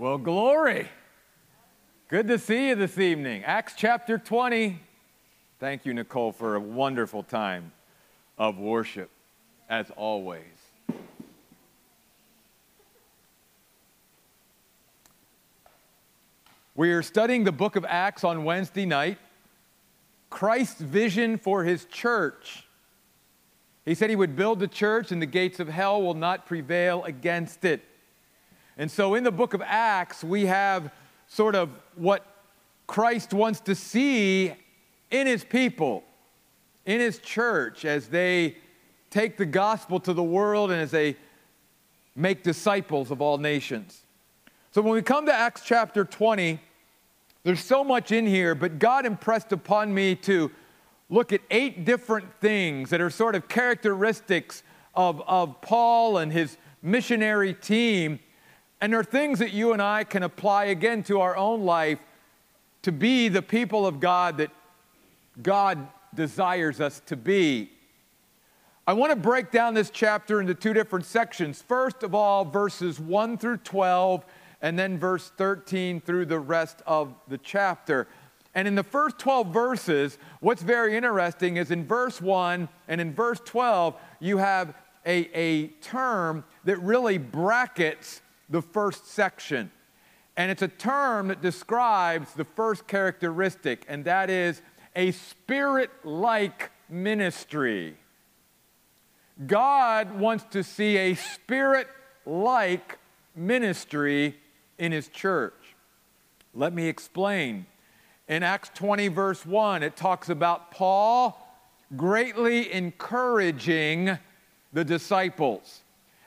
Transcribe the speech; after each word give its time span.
Well, 0.00 0.16
glory. 0.16 0.88
Good 2.08 2.26
to 2.28 2.38
see 2.38 2.68
you 2.68 2.74
this 2.74 2.96
evening. 2.96 3.44
Acts 3.44 3.74
chapter 3.76 4.16
20. 4.16 4.80
Thank 5.58 5.84
you, 5.84 5.92
Nicole, 5.92 6.32
for 6.32 6.54
a 6.54 6.58
wonderful 6.58 7.22
time 7.22 7.72
of 8.38 8.56
worship, 8.56 9.10
as 9.68 9.90
always. 9.96 10.40
We 16.74 16.92
are 16.92 17.02
studying 17.02 17.44
the 17.44 17.52
book 17.52 17.76
of 17.76 17.84
Acts 17.86 18.24
on 18.24 18.44
Wednesday 18.44 18.86
night. 18.86 19.18
Christ's 20.30 20.80
vision 20.80 21.36
for 21.36 21.64
his 21.64 21.84
church. 21.84 22.66
He 23.84 23.94
said 23.94 24.08
he 24.08 24.16
would 24.16 24.34
build 24.34 24.60
the 24.60 24.68
church 24.68 25.12
and 25.12 25.20
the 25.20 25.26
gates 25.26 25.60
of 25.60 25.68
hell 25.68 26.00
will 26.00 26.14
not 26.14 26.46
prevail 26.46 27.04
against 27.04 27.66
it. 27.66 27.84
And 28.76 28.90
so 28.90 29.14
in 29.14 29.24
the 29.24 29.32
book 29.32 29.54
of 29.54 29.62
Acts, 29.62 30.24
we 30.24 30.46
have 30.46 30.92
sort 31.26 31.54
of 31.54 31.70
what 31.96 32.26
Christ 32.86 33.32
wants 33.32 33.60
to 33.60 33.74
see 33.74 34.52
in 35.10 35.26
his 35.26 35.44
people, 35.44 36.02
in 36.86 37.00
his 37.00 37.18
church, 37.18 37.84
as 37.84 38.08
they 38.08 38.56
take 39.10 39.36
the 39.36 39.46
gospel 39.46 40.00
to 40.00 40.12
the 40.12 40.22
world 40.22 40.70
and 40.70 40.80
as 40.80 40.90
they 40.90 41.16
make 42.16 42.42
disciples 42.42 43.10
of 43.10 43.20
all 43.20 43.38
nations. 43.38 44.02
So 44.72 44.82
when 44.82 44.94
we 44.94 45.02
come 45.02 45.26
to 45.26 45.34
Acts 45.34 45.62
chapter 45.64 46.04
20, 46.04 46.60
there's 47.42 47.64
so 47.64 47.82
much 47.82 48.12
in 48.12 48.26
here, 48.26 48.54
but 48.54 48.78
God 48.78 49.06
impressed 49.06 49.52
upon 49.52 49.92
me 49.92 50.14
to 50.16 50.50
look 51.08 51.32
at 51.32 51.40
eight 51.50 51.84
different 51.84 52.26
things 52.40 52.90
that 52.90 53.00
are 53.00 53.10
sort 53.10 53.34
of 53.34 53.48
characteristics 53.48 54.62
of, 54.94 55.22
of 55.26 55.60
Paul 55.60 56.18
and 56.18 56.32
his 56.32 56.56
missionary 56.82 57.54
team 57.54 58.20
and 58.80 58.92
there 58.92 59.00
are 59.00 59.04
things 59.04 59.38
that 59.40 59.52
you 59.52 59.72
and 59.72 59.82
I 59.82 60.04
can 60.04 60.22
apply 60.22 60.66
again 60.66 61.02
to 61.04 61.20
our 61.20 61.36
own 61.36 61.64
life 61.64 61.98
to 62.82 62.92
be 62.92 63.28
the 63.28 63.42
people 63.42 63.86
of 63.86 64.00
God 64.00 64.38
that 64.38 64.50
God 65.42 65.86
desires 66.14 66.80
us 66.80 67.00
to 67.06 67.16
be. 67.16 67.70
I 68.86 68.94
want 68.94 69.10
to 69.10 69.16
break 69.16 69.50
down 69.50 69.74
this 69.74 69.90
chapter 69.90 70.40
into 70.40 70.54
two 70.54 70.72
different 70.72 71.04
sections. 71.04 71.62
First 71.62 72.02
of 72.02 72.14
all, 72.14 72.44
verses 72.44 72.98
1 72.98 73.38
through 73.38 73.58
12, 73.58 74.24
and 74.62 74.78
then 74.78 74.98
verse 74.98 75.30
13 75.36 76.00
through 76.00 76.26
the 76.26 76.40
rest 76.40 76.82
of 76.86 77.14
the 77.28 77.38
chapter. 77.38 78.08
And 78.54 78.66
in 78.66 78.74
the 78.74 78.82
first 78.82 79.18
12 79.18 79.48
verses, 79.48 80.18
what's 80.40 80.62
very 80.62 80.96
interesting 80.96 81.56
is 81.56 81.70
in 81.70 81.86
verse 81.86 82.20
1 82.20 82.68
and 82.88 83.00
in 83.00 83.14
verse 83.14 83.40
12, 83.44 83.94
you 84.18 84.38
have 84.38 84.74
a, 85.06 85.30
a 85.38 85.68
term 85.82 86.44
that 86.64 86.78
really 86.78 87.16
brackets 87.16 88.22
the 88.50 88.60
first 88.60 89.06
section. 89.06 89.70
And 90.36 90.50
it's 90.50 90.62
a 90.62 90.68
term 90.68 91.28
that 91.28 91.40
describes 91.40 92.34
the 92.34 92.44
first 92.44 92.86
characteristic, 92.86 93.84
and 93.88 94.04
that 94.04 94.28
is 94.28 94.60
a 94.94 95.12
spirit 95.12 95.90
like 96.04 96.70
ministry. 96.88 97.96
God 99.46 100.18
wants 100.18 100.44
to 100.50 100.62
see 100.62 100.96
a 100.98 101.14
spirit 101.14 101.88
like 102.26 102.98
ministry 103.34 104.36
in 104.78 104.92
his 104.92 105.08
church. 105.08 105.54
Let 106.52 106.72
me 106.72 106.88
explain. 106.88 107.66
In 108.28 108.42
Acts 108.42 108.70
20, 108.74 109.08
verse 109.08 109.46
1, 109.46 109.82
it 109.82 109.96
talks 109.96 110.28
about 110.28 110.70
Paul 110.70 111.46
greatly 111.96 112.72
encouraging 112.72 114.18
the 114.72 114.84
disciples. 114.84 115.80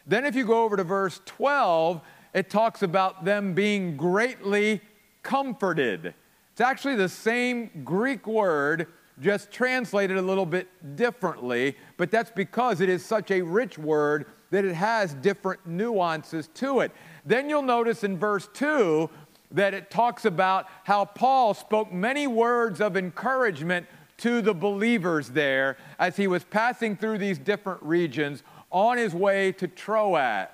Then, 0.06 0.26
if 0.26 0.36
you 0.36 0.46
go 0.46 0.64
over 0.64 0.76
to 0.76 0.84
verse 0.84 1.22
12, 1.26 2.02
it 2.34 2.50
talks 2.50 2.82
about 2.82 3.26
them 3.26 3.54
being 3.54 3.96
greatly 3.96 4.82
comforted. 5.22 6.14
It's 6.52 6.62
actually 6.62 6.96
the 6.96 7.10
same 7.10 7.70
Greek 7.84 8.28
word, 8.28 8.88
just 9.20 9.52
translated 9.52 10.18
a 10.18 10.22
little 10.22 10.46
bit 10.46 10.68
differently, 10.96 11.76
but 11.98 12.12
that's 12.12 12.32
because 12.32 12.82
it 12.82 12.90
is 12.90 13.06
such 13.06 13.32
a 13.32 13.42
rich 13.42 13.78
word 13.78 14.26
that 14.52 14.66
it 14.66 14.76
has 14.76 15.14
different 15.16 15.66
nuances 15.66 16.48
to 16.56 16.82
it. 16.82 16.92
Then 17.26 17.50
you'll 17.50 17.62
notice 17.64 18.04
in 18.04 18.18
verse 18.18 18.48
2 18.54 19.10
that 19.52 19.74
it 19.74 19.90
talks 19.90 20.26
about 20.26 20.68
how 20.84 21.06
Paul 21.06 21.54
spoke 21.54 21.92
many 21.92 22.28
words 22.28 22.82
of 22.82 22.98
encouragement 22.98 23.88
to 24.18 24.42
the 24.42 24.54
believers 24.54 25.30
there 25.30 25.78
as 26.00 26.16
he 26.16 26.28
was 26.28 26.44
passing 26.44 26.96
through 26.96 27.18
these 27.18 27.40
different 27.40 27.82
regions 27.82 28.44
on 28.72 28.98
his 28.98 29.14
way 29.14 29.52
to 29.54 29.68
Troas. 29.68 30.50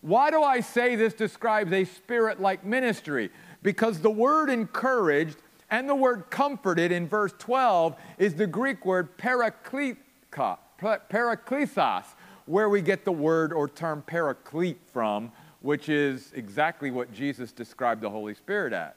Why 0.00 0.30
do 0.30 0.42
I 0.42 0.60
say 0.60 0.96
this 0.96 1.12
describes 1.12 1.72
a 1.72 1.84
spirit 1.84 2.40
like 2.40 2.64
ministry? 2.64 3.30
Because 3.62 4.00
the 4.00 4.10
word 4.10 4.48
encouraged 4.48 5.36
and 5.70 5.88
the 5.88 5.94
word 5.94 6.30
comforted 6.30 6.90
in 6.90 7.06
verse 7.06 7.32
12 7.38 7.96
is 8.18 8.34
the 8.34 8.46
Greek 8.46 8.84
word 8.84 9.16
parakletos, 9.18 9.96
where 12.46 12.68
we 12.68 12.80
get 12.80 13.04
the 13.04 13.12
word 13.12 13.52
or 13.52 13.68
term 13.68 14.02
paraclete 14.02 14.80
from, 14.92 15.30
which 15.60 15.88
is 15.88 16.32
exactly 16.34 16.90
what 16.90 17.12
Jesus 17.12 17.52
described 17.52 18.00
the 18.00 18.10
Holy 18.10 18.34
Spirit 18.34 18.72
as. 18.72 18.94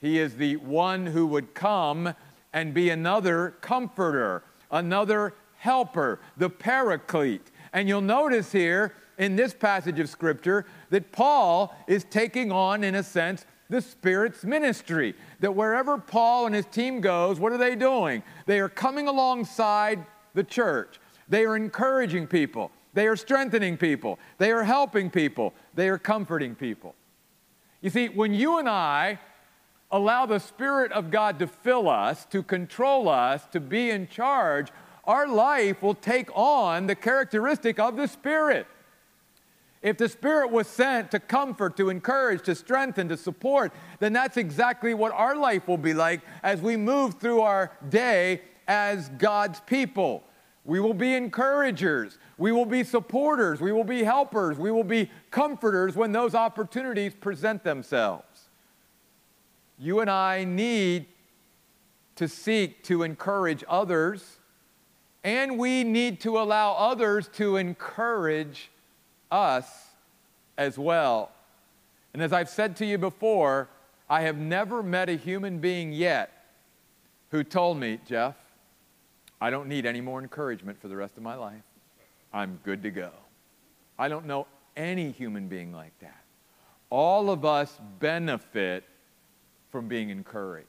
He 0.00 0.18
is 0.18 0.36
the 0.36 0.56
one 0.56 1.06
who 1.06 1.26
would 1.28 1.54
come 1.54 2.12
and 2.52 2.74
be 2.74 2.90
another 2.90 3.54
comforter, 3.60 4.42
another 4.70 5.34
helper, 5.56 6.20
the 6.36 6.50
paraclete. 6.50 7.50
And 7.72 7.88
you'll 7.88 8.02
notice 8.02 8.52
here 8.52 8.94
in 9.18 9.36
this 9.36 9.54
passage 9.54 9.98
of 10.00 10.08
Scripture 10.08 10.66
that 10.90 11.12
Paul 11.12 11.74
is 11.86 12.04
taking 12.04 12.50
on, 12.52 12.84
in 12.84 12.94
a 12.94 13.02
sense, 13.02 13.46
the 13.70 13.80
Spirit's 13.80 14.44
ministry. 14.44 15.14
That 15.40 15.54
wherever 15.54 15.98
Paul 15.98 16.46
and 16.46 16.54
his 16.54 16.66
team 16.66 17.00
goes, 17.00 17.40
what 17.40 17.52
are 17.52 17.58
they 17.58 17.76
doing? 17.76 18.22
They 18.46 18.60
are 18.60 18.68
coming 18.68 19.08
alongside 19.08 20.04
the 20.34 20.44
church. 20.44 21.00
They 21.28 21.44
are 21.44 21.56
encouraging 21.56 22.26
people. 22.26 22.70
They 22.92 23.06
are 23.06 23.16
strengthening 23.16 23.76
people. 23.76 24.18
They 24.38 24.52
are 24.52 24.62
helping 24.62 25.10
people. 25.10 25.54
They 25.74 25.88
are 25.88 25.98
comforting 25.98 26.54
people. 26.54 26.94
You 27.80 27.90
see, 27.90 28.08
when 28.08 28.32
you 28.32 28.58
and 28.58 28.68
I 28.68 29.18
allow 29.90 30.26
the 30.26 30.40
Spirit 30.40 30.92
of 30.92 31.10
God 31.10 31.38
to 31.38 31.46
fill 31.46 31.88
us, 31.88 32.24
to 32.26 32.42
control 32.42 33.08
us, 33.08 33.46
to 33.52 33.60
be 33.60 33.90
in 33.90 34.08
charge, 34.08 34.68
our 35.04 35.28
life 35.28 35.82
will 35.82 35.94
take 35.94 36.28
on 36.36 36.86
the 36.86 36.94
characteristic 36.94 37.78
of 37.78 37.96
the 37.96 38.08
Spirit. 38.08 38.66
If 39.84 39.98
the 39.98 40.08
Spirit 40.08 40.50
was 40.50 40.66
sent 40.66 41.10
to 41.10 41.20
comfort, 41.20 41.76
to 41.76 41.90
encourage, 41.90 42.42
to 42.44 42.54
strengthen, 42.54 43.06
to 43.10 43.18
support, 43.18 43.70
then 43.98 44.14
that's 44.14 44.38
exactly 44.38 44.94
what 44.94 45.12
our 45.12 45.36
life 45.36 45.68
will 45.68 45.76
be 45.76 45.92
like 45.92 46.22
as 46.42 46.62
we 46.62 46.78
move 46.78 47.20
through 47.20 47.42
our 47.42 47.70
day 47.90 48.40
as 48.66 49.10
God's 49.10 49.60
people. 49.60 50.24
We 50.64 50.80
will 50.80 50.94
be 50.94 51.12
encouragers. 51.14 52.16
We 52.38 52.50
will 52.50 52.64
be 52.64 52.82
supporters. 52.82 53.60
We 53.60 53.72
will 53.72 53.84
be 53.84 54.04
helpers. 54.04 54.56
We 54.56 54.70
will 54.70 54.84
be 54.84 55.10
comforters 55.30 55.94
when 55.94 56.12
those 56.12 56.34
opportunities 56.34 57.12
present 57.12 57.62
themselves. 57.62 58.48
You 59.78 60.00
and 60.00 60.08
I 60.08 60.44
need 60.44 61.04
to 62.16 62.26
seek 62.26 62.84
to 62.84 63.02
encourage 63.02 63.62
others, 63.68 64.38
and 65.22 65.58
we 65.58 65.84
need 65.84 66.20
to 66.20 66.38
allow 66.38 66.72
others 66.72 67.28
to 67.34 67.58
encourage 67.58 68.70
us 69.34 69.88
as 70.56 70.78
well. 70.78 71.32
And 72.12 72.22
as 72.22 72.32
I've 72.32 72.48
said 72.48 72.76
to 72.76 72.86
you 72.86 72.96
before, 72.96 73.68
I 74.08 74.22
have 74.22 74.38
never 74.38 74.82
met 74.82 75.08
a 75.08 75.16
human 75.16 75.58
being 75.58 75.92
yet 75.92 76.30
who 77.30 77.42
told 77.42 77.76
me, 77.78 77.98
Jeff, 78.06 78.36
I 79.40 79.50
don't 79.50 79.68
need 79.68 79.86
any 79.86 80.00
more 80.00 80.20
encouragement 80.20 80.80
for 80.80 80.86
the 80.86 80.96
rest 80.96 81.16
of 81.16 81.24
my 81.24 81.34
life. 81.34 81.62
I'm 82.32 82.60
good 82.64 82.82
to 82.84 82.90
go. 82.90 83.10
I 83.98 84.08
don't 84.08 84.26
know 84.26 84.46
any 84.76 85.10
human 85.10 85.48
being 85.48 85.72
like 85.72 85.98
that. 85.98 86.22
All 86.90 87.28
of 87.28 87.44
us 87.44 87.76
benefit 87.98 88.84
from 89.72 89.88
being 89.88 90.10
encouraged. 90.10 90.68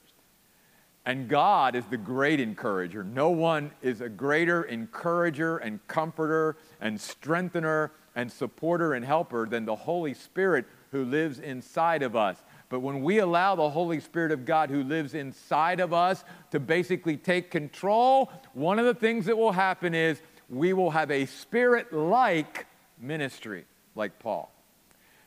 And 1.05 1.29
God 1.29 1.75
is 1.75 1.85
the 1.85 1.97
great 1.97 2.39
encourager. 2.39 3.03
No 3.03 3.29
one 3.29 3.69
is 3.83 4.01
a 4.01 4.09
greater 4.09 4.63
encourager 4.63 5.57
and 5.57 5.85
comforter 5.87 6.57
and 6.81 6.99
strengthener 6.99 7.91
and 8.15 8.31
supporter 8.31 8.93
and 8.93 9.05
helper 9.05 9.45
than 9.45 9.65
the 9.65 9.75
Holy 9.75 10.13
Spirit 10.13 10.65
who 10.91 11.03
lives 11.03 11.39
inside 11.39 12.01
of 12.01 12.15
us. 12.15 12.41
But 12.69 12.79
when 12.79 13.03
we 13.03 13.19
allow 13.19 13.55
the 13.55 13.69
Holy 13.69 13.99
Spirit 13.99 14.31
of 14.31 14.45
God 14.45 14.69
who 14.69 14.83
lives 14.83 15.13
inside 15.13 15.79
of 15.79 15.93
us 15.93 16.23
to 16.51 16.59
basically 16.59 17.17
take 17.17 17.51
control, 17.51 18.31
one 18.53 18.79
of 18.79 18.85
the 18.85 18.93
things 18.93 19.25
that 19.25 19.37
will 19.37 19.51
happen 19.51 19.93
is 19.93 20.21
we 20.49 20.73
will 20.73 20.91
have 20.91 21.11
a 21.11 21.25
spirit 21.25 21.91
like 21.91 22.65
ministry, 22.99 23.65
like 23.95 24.17
Paul. 24.19 24.51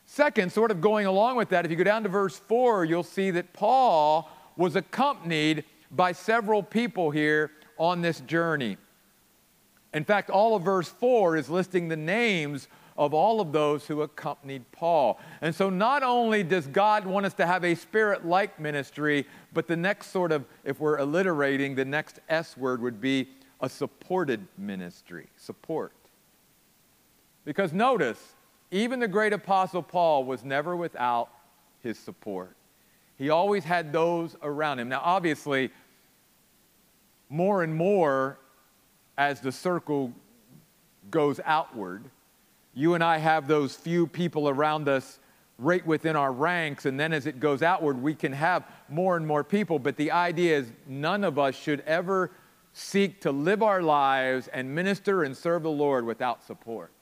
Second, 0.04 0.50
sort 0.50 0.70
of 0.70 0.80
going 0.80 1.06
along 1.06 1.36
with 1.36 1.50
that, 1.50 1.66
if 1.66 1.70
you 1.70 1.76
go 1.76 1.84
down 1.84 2.02
to 2.02 2.08
verse 2.08 2.38
4, 2.38 2.86
you'll 2.86 3.02
see 3.02 3.30
that 3.32 3.52
Paul 3.52 4.30
was 4.56 4.74
accompanied 4.74 5.64
by 5.90 6.12
several 6.12 6.62
people 6.62 7.10
here 7.10 7.50
on 7.76 8.00
this 8.00 8.20
journey. 8.20 8.78
In 9.94 10.04
fact, 10.04 10.30
all 10.30 10.54
of 10.54 10.62
verse 10.62 10.88
4 10.88 11.36
is 11.36 11.48
listing 11.48 11.88
the 11.88 11.96
names 11.96 12.68
of 12.96 13.14
all 13.14 13.40
of 13.40 13.52
those 13.52 13.86
who 13.86 14.02
accompanied 14.02 14.70
Paul. 14.72 15.20
And 15.40 15.54
so, 15.54 15.70
not 15.70 16.02
only 16.02 16.42
does 16.42 16.66
God 16.66 17.06
want 17.06 17.24
us 17.26 17.34
to 17.34 17.46
have 17.46 17.64
a 17.64 17.74
spirit 17.74 18.26
like 18.26 18.58
ministry, 18.58 19.24
but 19.52 19.68
the 19.68 19.76
next 19.76 20.08
sort 20.08 20.32
of, 20.32 20.44
if 20.64 20.80
we're 20.80 20.98
alliterating, 20.98 21.76
the 21.76 21.84
next 21.84 22.18
S 22.28 22.56
word 22.56 22.82
would 22.82 23.00
be 23.00 23.28
a 23.60 23.68
supported 23.68 24.46
ministry. 24.58 25.28
Support. 25.36 25.92
Because 27.44 27.72
notice, 27.72 28.34
even 28.70 29.00
the 29.00 29.08
great 29.08 29.32
apostle 29.32 29.82
Paul 29.82 30.24
was 30.24 30.44
never 30.44 30.76
without 30.76 31.30
his 31.80 31.98
support. 31.98 32.56
He 33.16 33.30
always 33.30 33.64
had 33.64 33.92
those 33.92 34.36
around 34.42 34.80
him. 34.80 34.88
Now, 34.88 35.00
obviously, 35.02 35.70
more 37.28 37.62
and 37.62 37.74
more 37.74 38.38
as 39.18 39.40
the 39.40 39.52
circle 39.52 40.12
goes 41.10 41.40
outward, 41.44 42.04
you 42.72 42.94
and 42.94 43.02
I 43.02 43.18
have 43.18 43.48
those 43.48 43.74
few 43.74 44.06
people 44.06 44.48
around 44.48 44.88
us 44.88 45.18
right 45.58 45.84
within 45.84 46.14
our 46.14 46.32
ranks, 46.32 46.86
and 46.86 46.98
then 46.98 47.12
as 47.12 47.26
it 47.26 47.40
goes 47.40 47.60
outward, 47.60 48.00
we 48.00 48.14
can 48.14 48.32
have 48.32 48.64
more 48.88 49.16
and 49.16 49.26
more 49.26 49.42
people. 49.42 49.80
But 49.80 49.96
the 49.96 50.12
idea 50.12 50.56
is 50.56 50.70
none 50.86 51.24
of 51.24 51.36
us 51.36 51.56
should 51.56 51.80
ever 51.80 52.30
seek 52.72 53.20
to 53.22 53.32
live 53.32 53.60
our 53.60 53.82
lives 53.82 54.46
and 54.48 54.72
minister 54.72 55.24
and 55.24 55.36
serve 55.36 55.64
the 55.64 55.70
Lord 55.70 56.06
without 56.06 56.44
support. 56.44 56.92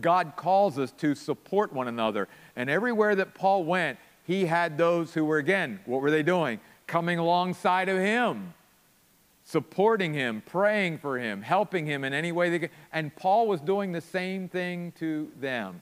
God 0.00 0.34
calls 0.36 0.78
us 0.78 0.92
to 0.92 1.16
support 1.16 1.72
one 1.72 1.88
another. 1.88 2.28
And 2.54 2.70
everywhere 2.70 3.16
that 3.16 3.34
Paul 3.34 3.64
went, 3.64 3.98
he 4.22 4.46
had 4.46 4.78
those 4.78 5.12
who 5.12 5.24
were, 5.24 5.38
again, 5.38 5.80
what 5.86 6.00
were 6.00 6.10
they 6.12 6.22
doing? 6.22 6.60
Coming 6.86 7.18
alongside 7.18 7.88
of 7.88 7.98
him 7.98 8.54
supporting 9.44 10.14
him, 10.14 10.42
praying 10.44 10.98
for 10.98 11.18
him, 11.18 11.42
helping 11.42 11.86
him 11.86 12.02
in 12.02 12.12
any 12.12 12.32
way 12.32 12.50
they 12.50 12.58
could. 12.58 12.70
And 12.92 13.14
Paul 13.14 13.46
was 13.46 13.60
doing 13.60 13.92
the 13.92 14.00
same 14.00 14.48
thing 14.48 14.92
to 14.98 15.30
them. 15.40 15.80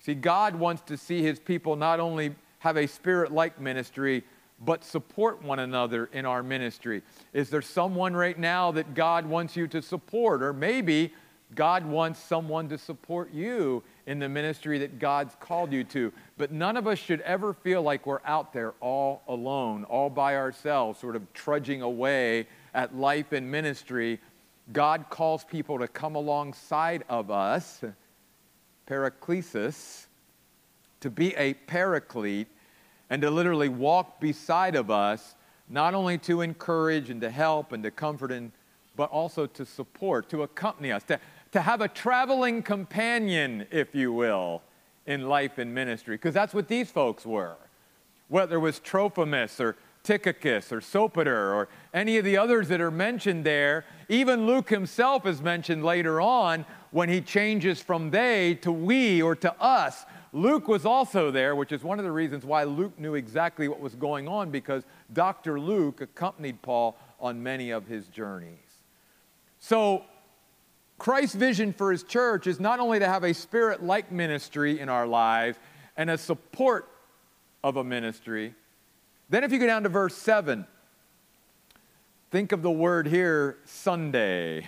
See, 0.00 0.14
God 0.14 0.54
wants 0.54 0.82
to 0.82 0.96
see 0.96 1.22
his 1.22 1.40
people 1.40 1.74
not 1.74 1.98
only 1.98 2.34
have 2.60 2.76
a 2.76 2.86
spirit 2.86 3.32
like 3.32 3.60
ministry, 3.60 4.22
but 4.64 4.84
support 4.84 5.42
one 5.42 5.58
another 5.58 6.08
in 6.12 6.24
our 6.24 6.42
ministry. 6.42 7.02
Is 7.32 7.50
there 7.50 7.60
someone 7.60 8.14
right 8.14 8.38
now 8.38 8.70
that 8.72 8.94
God 8.94 9.26
wants 9.26 9.56
you 9.56 9.66
to 9.68 9.82
support? 9.82 10.42
Or 10.42 10.52
maybe 10.52 11.12
God 11.54 11.84
wants 11.84 12.20
someone 12.20 12.68
to 12.68 12.78
support 12.78 13.32
you 13.32 13.82
in 14.06 14.20
the 14.20 14.28
ministry 14.28 14.78
that 14.78 14.98
God's 14.98 15.36
called 15.40 15.72
you 15.72 15.82
to. 15.84 16.12
But 16.38 16.52
none 16.52 16.76
of 16.76 16.86
us 16.86 16.98
should 16.98 17.20
ever 17.22 17.52
feel 17.52 17.82
like 17.82 18.06
we're 18.06 18.20
out 18.24 18.52
there 18.52 18.74
all 18.80 19.22
alone, 19.28 19.84
all 19.84 20.08
by 20.08 20.36
ourselves, 20.36 21.00
sort 21.00 21.16
of 21.16 21.32
trudging 21.34 21.82
away 21.82 22.46
at 22.72 22.96
life 22.96 23.32
and 23.32 23.50
ministry. 23.50 24.20
God 24.72 25.06
calls 25.10 25.44
people 25.44 25.78
to 25.78 25.88
come 25.88 26.14
alongside 26.14 27.04
of 27.08 27.30
us, 27.30 27.82
paraklesis, 28.88 30.06
to 31.00 31.10
be 31.10 31.34
a 31.34 31.54
paraclete, 31.54 32.48
and 33.10 33.22
to 33.22 33.30
literally 33.30 33.68
walk 33.68 34.20
beside 34.20 34.76
of 34.76 34.90
us, 34.90 35.34
not 35.68 35.94
only 35.94 36.18
to 36.18 36.40
encourage 36.40 37.10
and 37.10 37.20
to 37.20 37.30
help 37.30 37.72
and 37.72 37.82
to 37.82 37.90
comfort, 37.90 38.30
and, 38.30 38.52
but 38.94 39.10
also 39.10 39.46
to 39.46 39.64
support, 39.64 40.28
to 40.28 40.42
accompany 40.42 40.92
us, 40.92 41.02
to, 41.04 41.18
to 41.52 41.60
have 41.60 41.80
a 41.80 41.88
traveling 41.88 42.62
companion, 42.62 43.66
if 43.70 43.94
you 43.94 44.12
will, 44.12 44.62
in 45.06 45.28
life 45.28 45.58
and 45.58 45.74
ministry, 45.74 46.16
because 46.16 46.34
that's 46.34 46.54
what 46.54 46.68
these 46.68 46.90
folks 46.90 47.24
were. 47.24 47.56
Whether 48.28 48.56
it 48.56 48.60
was 48.60 48.80
Trophimus 48.80 49.60
or 49.60 49.76
Tychicus 50.02 50.72
or 50.72 50.80
Sopater 50.80 51.54
or 51.54 51.68
any 51.92 52.16
of 52.18 52.24
the 52.24 52.36
others 52.36 52.68
that 52.68 52.80
are 52.80 52.90
mentioned 52.90 53.44
there, 53.44 53.84
even 54.08 54.46
Luke 54.46 54.68
himself 54.68 55.26
is 55.26 55.42
mentioned 55.42 55.84
later 55.84 56.20
on 56.20 56.64
when 56.92 57.08
he 57.08 57.20
changes 57.20 57.80
from 57.80 58.10
they 58.10 58.54
to 58.62 58.70
we 58.70 59.20
or 59.20 59.34
to 59.36 59.52
us. 59.60 60.04
Luke 60.32 60.68
was 60.68 60.84
also 60.84 61.30
there, 61.30 61.56
which 61.56 61.72
is 61.72 61.82
one 61.82 61.98
of 61.98 62.04
the 62.04 62.12
reasons 62.12 62.44
why 62.44 62.64
Luke 62.64 62.98
knew 62.98 63.14
exactly 63.14 63.68
what 63.68 63.80
was 63.80 63.94
going 63.94 64.28
on 64.28 64.50
because 64.50 64.84
Dr. 65.12 65.58
Luke 65.58 66.00
accompanied 66.00 66.60
Paul 66.62 66.96
on 67.18 67.42
many 67.42 67.70
of 67.70 67.86
his 67.86 68.06
journeys. 68.08 68.58
So 69.58 70.04
Christ's 70.98 71.34
vision 71.34 71.72
for 71.72 71.92
his 71.92 72.02
church 72.02 72.46
is 72.46 72.58
not 72.58 72.80
only 72.80 72.98
to 72.98 73.06
have 73.06 73.22
a 73.22 73.34
spirit 73.34 73.82
like 73.82 74.10
ministry 74.10 74.80
in 74.80 74.88
our 74.88 75.06
lives 75.06 75.58
and 75.96 76.08
a 76.08 76.16
support 76.16 76.88
of 77.62 77.76
a 77.76 77.84
ministry. 77.84 78.54
Then, 79.28 79.44
if 79.44 79.52
you 79.52 79.58
go 79.58 79.66
down 79.66 79.82
to 79.82 79.88
verse 79.88 80.14
7, 80.16 80.66
think 82.30 82.52
of 82.52 82.62
the 82.62 82.70
word 82.70 83.06
here, 83.06 83.58
Sunday. 83.64 84.66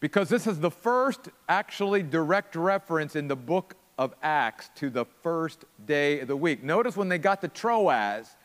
Because 0.00 0.28
this 0.28 0.46
is 0.46 0.58
the 0.58 0.70
first 0.70 1.28
actually 1.48 2.02
direct 2.02 2.56
reference 2.56 3.14
in 3.14 3.28
the 3.28 3.36
book 3.36 3.76
of 3.98 4.14
Acts 4.22 4.70
to 4.76 4.90
the 4.90 5.04
first 5.22 5.64
day 5.86 6.20
of 6.20 6.28
the 6.28 6.36
week. 6.36 6.62
Notice 6.62 6.96
when 6.96 7.08
they 7.08 7.18
got 7.18 7.40
to 7.42 7.48
Troas 7.48 8.36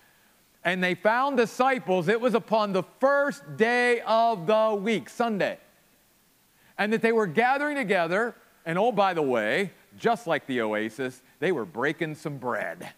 and 0.63 0.84
they 0.84 0.94
found 0.94 1.38
disciples, 1.38 2.08
it 2.08 2.22
was 2.22 2.36
upon 2.36 2.72
the 2.72 2.84
first 3.00 3.58
day 3.58 4.02
of 4.02 4.46
the 4.46 4.80
week, 4.80 5.10
Sunday 5.10 5.58
and 6.81 6.92
that 6.92 7.04
they 7.04 7.12
were 7.12 7.28
gathering 7.28 7.75
together. 7.75 8.33
And 8.66 8.75
oh, 8.80 8.92
by 8.92 9.13
the 9.13 9.22
way, 9.22 9.72
just 10.00 10.25
like 10.25 10.48
the 10.48 10.62
oasis, 10.62 11.22
they 11.39 11.51
were 11.51 11.63
breaking 11.63 12.16
some 12.16 12.38
bread. 12.38 12.92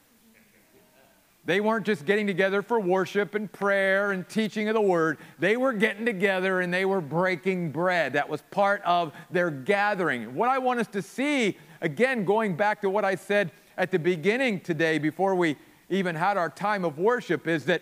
They 1.43 1.59
weren't 1.59 1.85
just 1.85 2.05
getting 2.05 2.25
together 2.25 2.61
for 2.61 2.79
worship 2.79 3.35
and 3.35 3.51
prayer 3.51 4.13
and 4.13 4.27
teaching 4.29 4.69
of 4.69 4.75
the 4.75 4.81
word. 4.81 5.17
They 5.37 5.57
were 5.57 5.73
getting 5.73 6.05
together 6.05 6.61
and 6.61 6.73
they 6.73 6.85
were 6.85 7.01
breaking 7.01 7.71
bread. 7.71 8.13
That 8.13 8.29
was 8.29 8.41
part 8.51 8.81
of 8.85 9.11
their 9.29 9.51
gathering. 9.51 10.33
What 10.33 10.49
I 10.49 10.59
want 10.59 10.79
us 10.79 10.87
to 10.87 11.01
see, 11.01 11.57
again, 11.81 12.23
going 12.23 12.55
back 12.55 12.79
to 12.83 12.89
what 12.89 13.03
I 13.03 13.15
said 13.15 13.51
at 13.77 13.91
the 13.91 13.99
beginning 13.99 14.61
today 14.61 14.97
before 14.97 15.35
we 15.35 15.57
even 15.89 16.15
had 16.15 16.37
our 16.37 16.49
time 16.49 16.85
of 16.85 16.97
worship, 16.99 17.49
is 17.49 17.65
that 17.65 17.81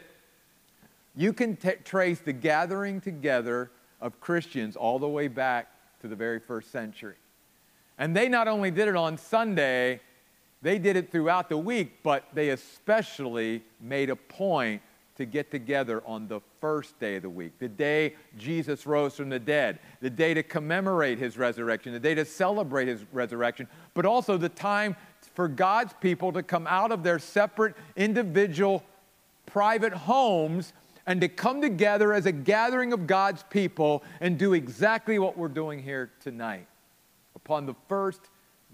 you 1.16 1.32
can 1.32 1.56
t- 1.56 1.74
trace 1.86 2.22
the 2.22 2.34
gathering 2.34 3.00
together 3.02 3.70
of 4.00 4.20
Christians 4.20 4.76
all 4.76 4.98
the 4.98 5.08
way 5.08 5.28
back 5.28 5.68
to 6.02 6.08
the 6.08 6.16
very 6.16 6.40
first 6.40 6.72
century. 6.72 7.16
And 7.98 8.16
they 8.16 8.28
not 8.28 8.48
only 8.48 8.72
did 8.72 8.88
it 8.88 8.96
on 8.96 9.18
Sunday, 9.18 10.02
they 10.62 10.78
did 10.78 10.96
it 10.96 11.12
throughout 11.12 11.50
the 11.50 11.58
week, 11.58 12.00
but 12.04 12.26
they 12.34 12.50
especially 12.50 13.64
made 13.80 14.10
a 14.10 14.16
point 14.16 14.82
to 15.18 15.26
get 15.26 15.52
together 15.52 16.02
on 16.06 16.28
the 16.28 16.40
first 16.60 17.00
day 17.00 17.18
of 17.18 17.22
the 17.22 17.30
week, 17.30 17.52
the 17.60 17.68
day 17.68 18.16
Jesus 18.38 18.88
rose 18.88 19.16
from 19.16 19.30
the 19.30 19.40
dead, 19.40 19.78
the 20.00 20.10
day 20.10 20.34
to 20.34 20.42
commemorate 20.42 21.20
his 21.20 21.38
resurrection, 21.38 21.94
the 21.94 22.00
day 22.00 22.16
to 22.16 22.26
celebrate 22.26 22.88
his 22.88 23.06
resurrection, 23.12 23.68
but 23.94 24.06
also 24.06 24.38
the 24.38 24.50
time 24.50 24.96
for 25.36 25.48
God's 25.48 25.94
people 26.02 26.32
to 26.32 26.42
come 26.42 26.66
out 26.66 26.92
of 26.92 27.04
their 27.04 27.20
separate 27.20 27.76
individual 27.96 28.84
private 29.46 29.94
homes 29.94 30.74
and 31.06 31.22
to 31.22 31.28
come 31.28 31.62
together 31.62 32.14
as 32.14 32.26
a 32.26 32.32
gathering 32.32 32.94
of 32.94 33.08
God's 33.08 33.44
people 33.50 34.04
and 34.20 34.38
do 34.38 34.54
exactly 34.54 35.20
what 35.20 35.38
we're 35.38 35.48
doing 35.48 35.82
here 35.82 36.12
tonight 36.22 36.68
upon 37.36 37.66
the 37.66 37.76
first 37.88 38.22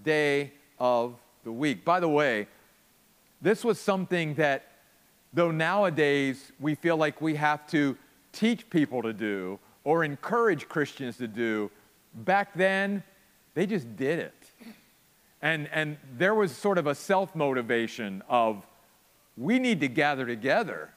day 0.03 0.51
of 0.79 1.15
the 1.43 1.51
week. 1.51 1.85
By 1.85 1.99
the 1.99 2.09
way, 2.09 2.47
this 3.41 3.63
was 3.63 3.79
something 3.79 4.33
that, 4.35 4.71
though 5.33 5.51
nowadays 5.51 6.51
we 6.59 6.75
feel 6.75 6.97
like 6.97 7.21
we 7.21 7.35
have 7.35 7.67
to 7.67 7.97
teach 8.33 8.69
people 8.69 9.01
to 9.01 9.13
do 9.13 9.59
or 9.83 10.03
encourage 10.03 10.67
Christians 10.67 11.17
to 11.17 11.27
do, 11.27 11.71
back 12.13 12.53
then 12.53 13.03
they 13.53 13.65
just 13.65 13.95
did 13.95 14.19
it. 14.19 14.51
And, 15.41 15.69
and 15.71 15.97
there 16.17 16.35
was 16.35 16.51
sort 16.51 16.77
of 16.77 16.87
a 16.87 16.95
self 16.95 17.35
motivation 17.35 18.23
of 18.27 18.65
we 19.37 19.59
need 19.59 19.79
to 19.81 19.87
gather 19.87 20.25
together 20.25 20.89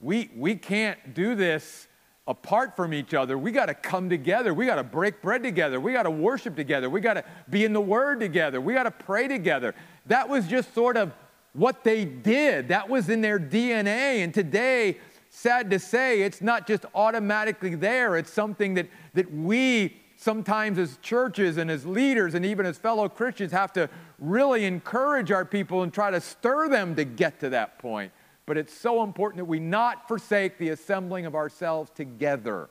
we, 0.00 0.30
we 0.36 0.54
can't 0.54 1.14
do 1.14 1.34
this 1.34 1.88
apart 2.26 2.76
from 2.76 2.92
each 2.92 3.14
other. 3.14 3.38
We 3.38 3.50
got 3.52 3.66
to 3.66 3.74
come 3.74 4.10
together. 4.10 4.52
We 4.52 4.66
got 4.66 4.76
to 4.76 4.84
break 4.84 5.22
bread 5.22 5.42
together. 5.42 5.80
We 5.80 5.92
got 5.92 6.02
to 6.02 6.10
worship 6.10 6.54
together. 6.54 6.90
We 6.90 7.00
got 7.00 7.14
to 7.14 7.24
be 7.48 7.64
in 7.64 7.72
the 7.72 7.80
Word 7.80 8.20
together. 8.20 8.60
We 8.60 8.74
got 8.74 8.84
to 8.84 8.90
pray 8.90 9.28
together. 9.28 9.74
That 10.06 10.28
was 10.28 10.46
just 10.46 10.74
sort 10.74 10.96
of 10.96 11.12
what 11.54 11.82
they 11.82 12.04
did, 12.04 12.68
that 12.68 12.88
was 12.88 13.08
in 13.08 13.20
their 13.20 13.38
DNA. 13.40 14.22
And 14.22 14.32
today, 14.32 14.98
sad 15.30 15.70
to 15.70 15.78
say, 15.78 16.22
it's 16.22 16.40
not 16.40 16.66
just 16.66 16.84
automatically 16.94 17.74
there, 17.74 18.16
it's 18.16 18.32
something 18.32 18.74
that, 18.74 18.88
that 19.14 19.32
we 19.32 19.96
sometimes 20.16 20.78
as 20.78 20.98
churches 20.98 21.56
and 21.56 21.70
as 21.70 21.86
leaders 21.86 22.34
and 22.34 22.44
even 22.44 22.66
as 22.66 22.76
fellow 22.76 23.08
Christians 23.08 23.52
have 23.52 23.72
to 23.72 23.88
really 24.18 24.64
encourage 24.64 25.30
our 25.30 25.44
people 25.44 25.82
and 25.82 25.92
try 25.92 26.10
to 26.10 26.20
stir 26.20 26.68
them 26.68 26.94
to 26.96 27.04
get 27.04 27.40
to 27.40 27.50
that 27.50 27.78
point. 27.78 28.12
But 28.48 28.56
it's 28.56 28.72
so 28.72 29.02
important 29.02 29.36
that 29.36 29.44
we 29.44 29.60
not 29.60 30.08
forsake 30.08 30.56
the 30.56 30.70
assembling 30.70 31.26
of 31.26 31.34
ourselves 31.34 31.90
together, 31.90 32.70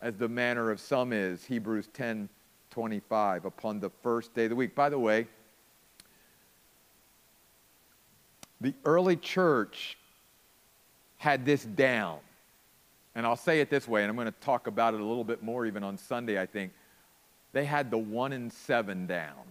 as 0.00 0.14
the 0.14 0.28
manner 0.28 0.70
of 0.70 0.78
some 0.78 1.12
is. 1.12 1.44
Hebrews 1.44 1.88
10 1.92 2.28
25, 2.70 3.44
upon 3.44 3.80
the 3.80 3.90
first 4.04 4.32
day 4.34 4.44
of 4.44 4.50
the 4.50 4.56
week. 4.56 4.76
By 4.76 4.88
the 4.88 5.00
way, 5.00 5.26
the 8.60 8.72
early 8.84 9.16
church 9.16 9.98
had 11.16 11.44
this 11.44 11.64
down. 11.64 12.20
And 13.16 13.26
I'll 13.26 13.34
say 13.34 13.60
it 13.60 13.68
this 13.68 13.88
way, 13.88 14.02
and 14.02 14.10
I'm 14.10 14.14
going 14.14 14.26
to 14.26 14.40
talk 14.40 14.68
about 14.68 14.94
it 14.94 15.00
a 15.00 15.04
little 15.04 15.24
bit 15.24 15.42
more 15.42 15.66
even 15.66 15.82
on 15.82 15.98
Sunday, 15.98 16.40
I 16.40 16.46
think. 16.46 16.70
they 17.52 17.64
had 17.64 17.90
the 17.90 17.98
one 17.98 18.32
and 18.32 18.52
seven 18.52 19.08
down. 19.08 19.42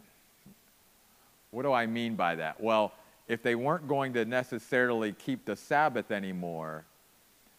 What 1.51 1.63
do 1.63 1.73
I 1.73 1.85
mean 1.85 2.15
by 2.15 2.35
that? 2.35 2.61
Well, 2.61 2.93
if 3.27 3.41
they 3.41 3.55
weren't 3.55 3.87
going 3.87 4.13
to 4.13 4.25
necessarily 4.25 5.13
keep 5.13 5.45
the 5.45 5.55
Sabbath 5.55 6.11
anymore, 6.11 6.85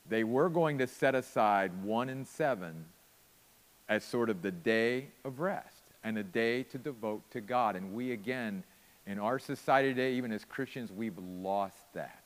they 0.09 0.25
were 0.25 0.49
going 0.49 0.79
to 0.79 0.87
set 0.87 1.15
aside 1.15 1.83
one 1.83 2.09
and 2.09 2.27
seven 2.27 2.85
as 3.89 4.05
sort 4.05 4.31
of 4.31 4.43
the 4.43 4.51
day 4.51 5.09
of 5.25 5.41
rest 5.41 5.83
and 6.05 6.17
a 6.19 6.23
day 6.23 6.63
to 6.65 6.79
devote 6.79 7.29
to 7.33 7.41
God. 7.41 7.75
And 7.77 7.93
we, 7.93 8.13
again, 8.13 8.63
in 9.07 9.19
our 9.19 9.39
society 9.39 9.89
today, 9.89 10.15
even 10.15 10.33
as 10.33 10.45
Christians, 10.45 10.93
we've 10.93 11.19
lost 11.19 11.93
that. 11.95 12.23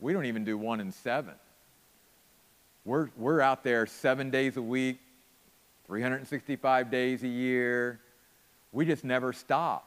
We 0.00 0.12
don't 0.12 0.26
even 0.26 0.44
do 0.44 0.56
one 0.58 0.80
and 0.80 0.92
seven. 0.92 1.34
We're, 2.84 3.08
we're 3.16 3.40
out 3.40 3.64
there 3.64 3.86
seven 3.86 4.30
days 4.30 4.56
a 4.56 4.62
week, 4.62 4.98
365 5.86 6.90
days 6.90 7.22
a 7.22 7.28
year. 7.28 8.00
We 8.72 8.86
just 8.86 9.04
never 9.04 9.32
stop. 9.32 9.84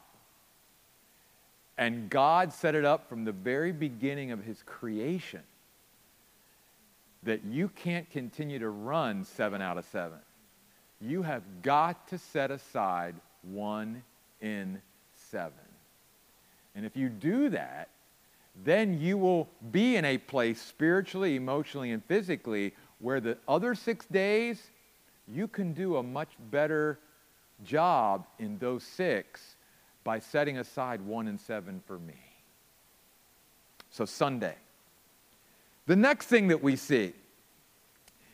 And 1.81 2.11
God 2.11 2.53
set 2.53 2.75
it 2.75 2.85
up 2.85 3.09
from 3.09 3.25
the 3.25 3.31
very 3.31 3.71
beginning 3.71 4.29
of 4.29 4.43
his 4.43 4.61
creation 4.67 5.41
that 7.23 7.43
you 7.43 7.69
can't 7.69 8.07
continue 8.11 8.59
to 8.59 8.69
run 8.69 9.23
seven 9.23 9.63
out 9.63 9.79
of 9.79 9.85
seven. 9.85 10.19
You 11.01 11.23
have 11.23 11.41
got 11.63 12.07
to 12.09 12.19
set 12.19 12.51
aside 12.51 13.15
one 13.41 14.03
in 14.41 14.79
seven. 15.31 15.53
And 16.75 16.85
if 16.85 16.95
you 16.95 17.09
do 17.09 17.49
that, 17.49 17.89
then 18.63 19.01
you 19.01 19.17
will 19.17 19.49
be 19.71 19.95
in 19.95 20.05
a 20.05 20.19
place 20.19 20.61
spiritually, 20.61 21.35
emotionally, 21.35 21.89
and 21.93 22.05
physically 22.05 22.75
where 22.99 23.19
the 23.19 23.39
other 23.47 23.73
six 23.73 24.05
days, 24.05 24.69
you 25.27 25.47
can 25.47 25.73
do 25.73 25.97
a 25.97 26.03
much 26.03 26.29
better 26.51 26.99
job 27.63 28.27
in 28.37 28.59
those 28.59 28.83
six 28.83 29.50
by 30.03 30.19
setting 30.19 30.57
aside 30.57 31.01
one 31.01 31.27
and 31.27 31.39
seven 31.39 31.81
for 31.85 31.99
me. 31.99 32.19
So, 33.89 34.05
Sunday. 34.05 34.55
The 35.85 35.95
next 35.95 36.27
thing 36.27 36.47
that 36.49 36.63
we 36.63 36.75
see 36.75 37.13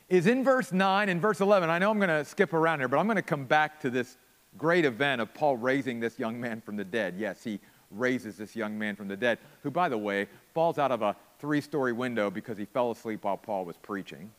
is 0.10 0.28
in 0.28 0.44
verse 0.44 0.72
9 0.72 1.10
and 1.10 1.22
verse 1.22 1.42
11. 1.42 1.70
I 1.70 1.80
know 1.80 1.90
I'm 1.90 1.98
going 1.98 2.10
to 2.10 2.24
skip 2.24 2.54
around 2.54 2.80
here, 2.80 2.88
but 2.88 2.98
I'm 2.98 3.08
going 3.08 3.18
to 3.18 3.22
come 3.22 3.46
back 3.46 3.82
to 3.82 3.90
this 3.90 4.18
great 4.58 4.86
event 4.86 5.22
of 5.22 5.34
Paul 5.34 5.58
raising 5.58 6.00
this 6.00 6.18
young 6.20 6.40
man 6.40 6.62
from 6.62 6.78
the 6.78 6.84
dead. 6.84 7.16
Yes, 7.18 7.44
he 7.44 7.60
raises 7.92 8.38
this 8.38 8.56
young 8.56 8.78
man 8.78 8.96
from 8.96 9.08
the 9.08 9.18
dead, 9.18 9.40
who, 9.64 9.72
by 9.72 9.90
the 9.90 9.98
way, 9.98 10.28
falls 10.54 10.78
out 10.78 10.92
of 10.92 11.02
a 11.02 11.16
three 11.40 11.62
story 11.62 11.94
window 11.94 12.30
because 12.30 12.58
he 12.58 12.66
fell 12.66 12.92
asleep 12.92 13.24
while 13.24 13.38
Paul 13.38 13.66
was 13.66 13.78
preaching. 13.78 14.30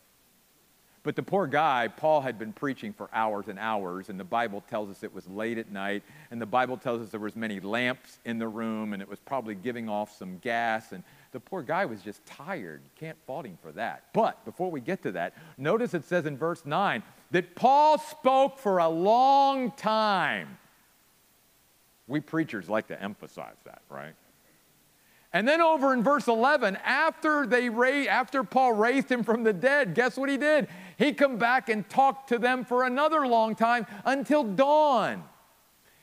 But 1.08 1.16
the 1.16 1.22
poor 1.22 1.46
guy, 1.46 1.88
Paul 1.88 2.20
had 2.20 2.38
been 2.38 2.52
preaching 2.52 2.92
for 2.92 3.08
hours 3.14 3.48
and 3.48 3.58
hours, 3.58 4.10
and 4.10 4.20
the 4.20 4.24
Bible 4.24 4.62
tells 4.68 4.90
us 4.90 5.02
it 5.02 5.14
was 5.14 5.26
late 5.26 5.56
at 5.56 5.72
night, 5.72 6.02
and 6.30 6.38
the 6.38 6.44
Bible 6.44 6.76
tells 6.76 7.00
us 7.00 7.08
there 7.08 7.18
was 7.18 7.34
many 7.34 7.60
lamps 7.60 8.18
in 8.26 8.38
the 8.38 8.46
room, 8.46 8.92
and 8.92 9.00
it 9.00 9.08
was 9.08 9.18
probably 9.18 9.54
giving 9.54 9.88
off 9.88 10.14
some 10.14 10.36
gas, 10.42 10.92
and 10.92 11.02
the 11.32 11.40
poor 11.40 11.62
guy 11.62 11.86
was 11.86 12.02
just 12.02 12.26
tired. 12.26 12.82
Can't 13.00 13.16
fault 13.26 13.46
him 13.46 13.56
for 13.62 13.72
that. 13.72 14.02
But 14.12 14.44
before 14.44 14.70
we 14.70 14.82
get 14.82 15.02
to 15.04 15.12
that, 15.12 15.32
notice 15.56 15.94
it 15.94 16.04
says 16.04 16.26
in 16.26 16.36
verse 16.36 16.66
9 16.66 17.02
that 17.30 17.54
Paul 17.56 17.96
spoke 17.96 18.58
for 18.58 18.76
a 18.76 18.88
long 18.90 19.70
time. 19.70 20.58
We 22.06 22.20
preachers 22.20 22.68
like 22.68 22.88
to 22.88 23.02
emphasize 23.02 23.56
that, 23.64 23.80
right? 23.88 24.12
And 25.32 25.46
then 25.46 25.60
over 25.60 25.92
in 25.92 26.02
verse 26.02 26.26
11, 26.26 26.78
after 26.84 27.46
they 27.46 27.68
ra- 27.68 28.06
after 28.08 28.42
Paul 28.42 28.72
raised 28.72 29.12
him 29.12 29.22
from 29.22 29.44
the 29.44 29.52
dead, 29.52 29.94
guess 29.94 30.16
what 30.16 30.30
he 30.30 30.38
did? 30.38 30.68
He 30.96 31.12
come 31.12 31.36
back 31.36 31.68
and 31.68 31.88
talked 31.88 32.30
to 32.30 32.38
them 32.38 32.64
for 32.64 32.84
another 32.84 33.26
long 33.26 33.54
time 33.54 33.86
until 34.04 34.42
dawn. 34.42 35.22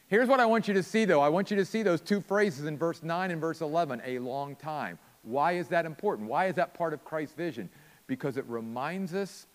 Here's 0.08 0.30
what 0.30 0.40
I 0.40 0.46
want 0.46 0.68
you 0.68 0.76
to 0.76 0.84
see 0.84 1.06
though. 1.06 1.22
I 1.22 1.30
want 1.30 1.50
you 1.50 1.58
to 1.58 1.66
see 1.66 1.82
those 1.82 2.02
two 2.02 2.22
phrases 2.22 2.66
in 2.66 2.78
verse 2.78 3.02
9 3.02 3.32
and 3.32 3.42
verse 3.42 3.62
11, 3.62 4.04
a 4.06 4.20
long 4.20 4.56
time. 4.56 5.00
Why 5.24 5.54
is 5.54 5.70
that 5.70 5.88
important? 5.88 6.30
Why 6.30 6.46
is 6.46 6.56
that 6.56 6.76
part 6.76 6.94
of 6.94 7.04
Christ's 7.04 7.36
vision? 7.36 7.70
Because 8.06 8.38
it 8.38 8.46
reminds 8.48 9.16
us 9.16 9.48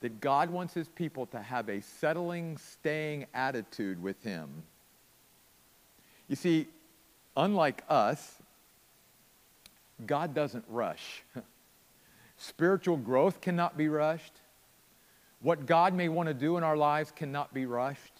that 0.00 0.20
God 0.20 0.50
wants 0.50 0.74
his 0.74 0.88
people 0.88 1.26
to 1.26 1.40
have 1.40 1.68
a 1.68 1.80
settling, 1.80 2.56
staying 2.56 3.26
attitude 3.34 4.02
with 4.02 4.20
him. 4.24 4.48
You 6.26 6.34
see, 6.34 6.66
unlike 7.36 7.84
us, 7.88 8.42
God 10.06 10.34
doesn't 10.34 10.64
rush. 10.68 11.22
Spiritual 12.36 12.96
growth 12.96 13.40
cannot 13.40 13.76
be 13.76 13.88
rushed. 13.88 14.32
What 15.40 15.66
God 15.66 15.94
may 15.94 16.08
want 16.08 16.28
to 16.28 16.34
do 16.34 16.56
in 16.56 16.64
our 16.64 16.76
lives 16.76 17.12
cannot 17.14 17.52
be 17.52 17.66
rushed. 17.66 18.12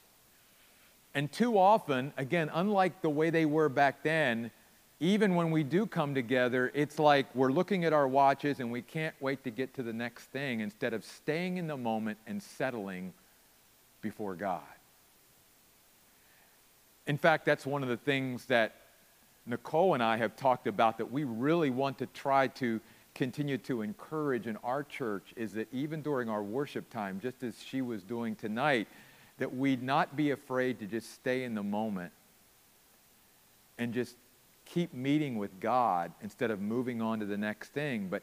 And 1.15 1.31
too 1.31 1.59
often, 1.59 2.13
again, 2.17 2.51
unlike 2.53 3.01
the 3.01 3.11
way 3.11 3.31
they 3.31 3.47
were 3.47 3.69
back 3.69 4.03
then, 4.03 4.51
even 5.01 5.37
when 5.37 5.51
we 5.51 5.63
do 5.63 5.87
come 5.87 6.15
together, 6.15 6.73
it's 6.75 6.99
like 6.99 7.33
we're 7.35 7.53
looking 7.53 7.85
at 7.85 7.93
our 7.93 8.09
watches 8.09 8.59
and 8.59 8.71
we 8.71 8.83
can't 8.83 9.15
wait 9.21 9.45
to 9.45 9.51
get 9.51 9.75
to 9.75 9.83
the 9.83 9.93
next 9.93 10.25
thing 10.27 10.61
instead 10.61 10.93
of 10.93 11.05
staying 11.05 11.57
in 11.57 11.69
the 11.69 11.77
moment 11.77 12.19
and 12.27 12.43
settling 12.43 13.13
before 14.03 14.35
God. 14.35 14.63
In 17.07 17.17
fact, 17.17 17.47
that's 17.47 17.65
one 17.65 17.83
of 17.83 17.89
the 17.89 17.97
things 17.97 18.45
that 18.47 18.75
Nicole 19.49 19.95
and 19.95 20.03
I 20.03 20.17
have 20.19 20.37
talked 20.37 20.67
about 20.67 20.99
that 20.99 21.11
we 21.11 21.25
really 21.25 21.71
want 21.71 21.99
to 21.99 22.07
try 22.07 22.49
to 22.49 22.81
continue 23.15 23.59
to 23.59 23.83
encourage 23.83 24.47
in 24.47 24.57
our 24.59 24.85
church 24.85 25.33
is 25.37 25.53
that 25.55 25.67
even 25.73 26.03
during 26.03 26.29
our 26.29 26.43
worship 26.43 26.89
time, 26.91 27.19
just 27.21 27.43
as 27.43 27.61
she 27.61 27.83
was 27.83 28.05
doing 28.05 28.37
tonight, 28.37 28.87
that 29.39 29.55
we'd 29.55 29.83
not 29.83 30.17
be 30.17 30.31
afraid 30.31 30.79
to 30.81 30.87
just 30.87 31.15
stay 31.15 31.45
in 31.45 31.55
the 31.55 31.63
moment 31.63 32.13
and 33.79 33.95
just 33.95 34.17
keep 34.65 34.93
meeting 34.93 35.39
with 35.39 35.59
God 35.61 36.13
instead 36.23 36.51
of 36.51 36.61
moving 36.61 37.01
on 37.01 37.21
to 37.21 37.27
the 37.27 37.37
next 37.37 37.71
thing. 37.71 38.09
But 38.09 38.23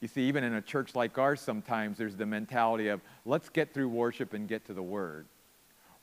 you 0.00 0.08
see, 0.08 0.22
even 0.22 0.44
in 0.44 0.54
a 0.54 0.62
church 0.62 0.94
like 0.94 1.16
ours, 1.18 1.40
sometimes 1.40 1.98
there's 1.98 2.16
the 2.16 2.26
mentality 2.26 2.88
of 2.88 3.00
let's 3.24 3.48
get 3.48 3.72
through 3.72 3.88
worship 3.88 4.34
and 4.34 4.48
get 4.48 4.64
to 4.66 4.74
the 4.74 4.82
Word. 4.82 5.26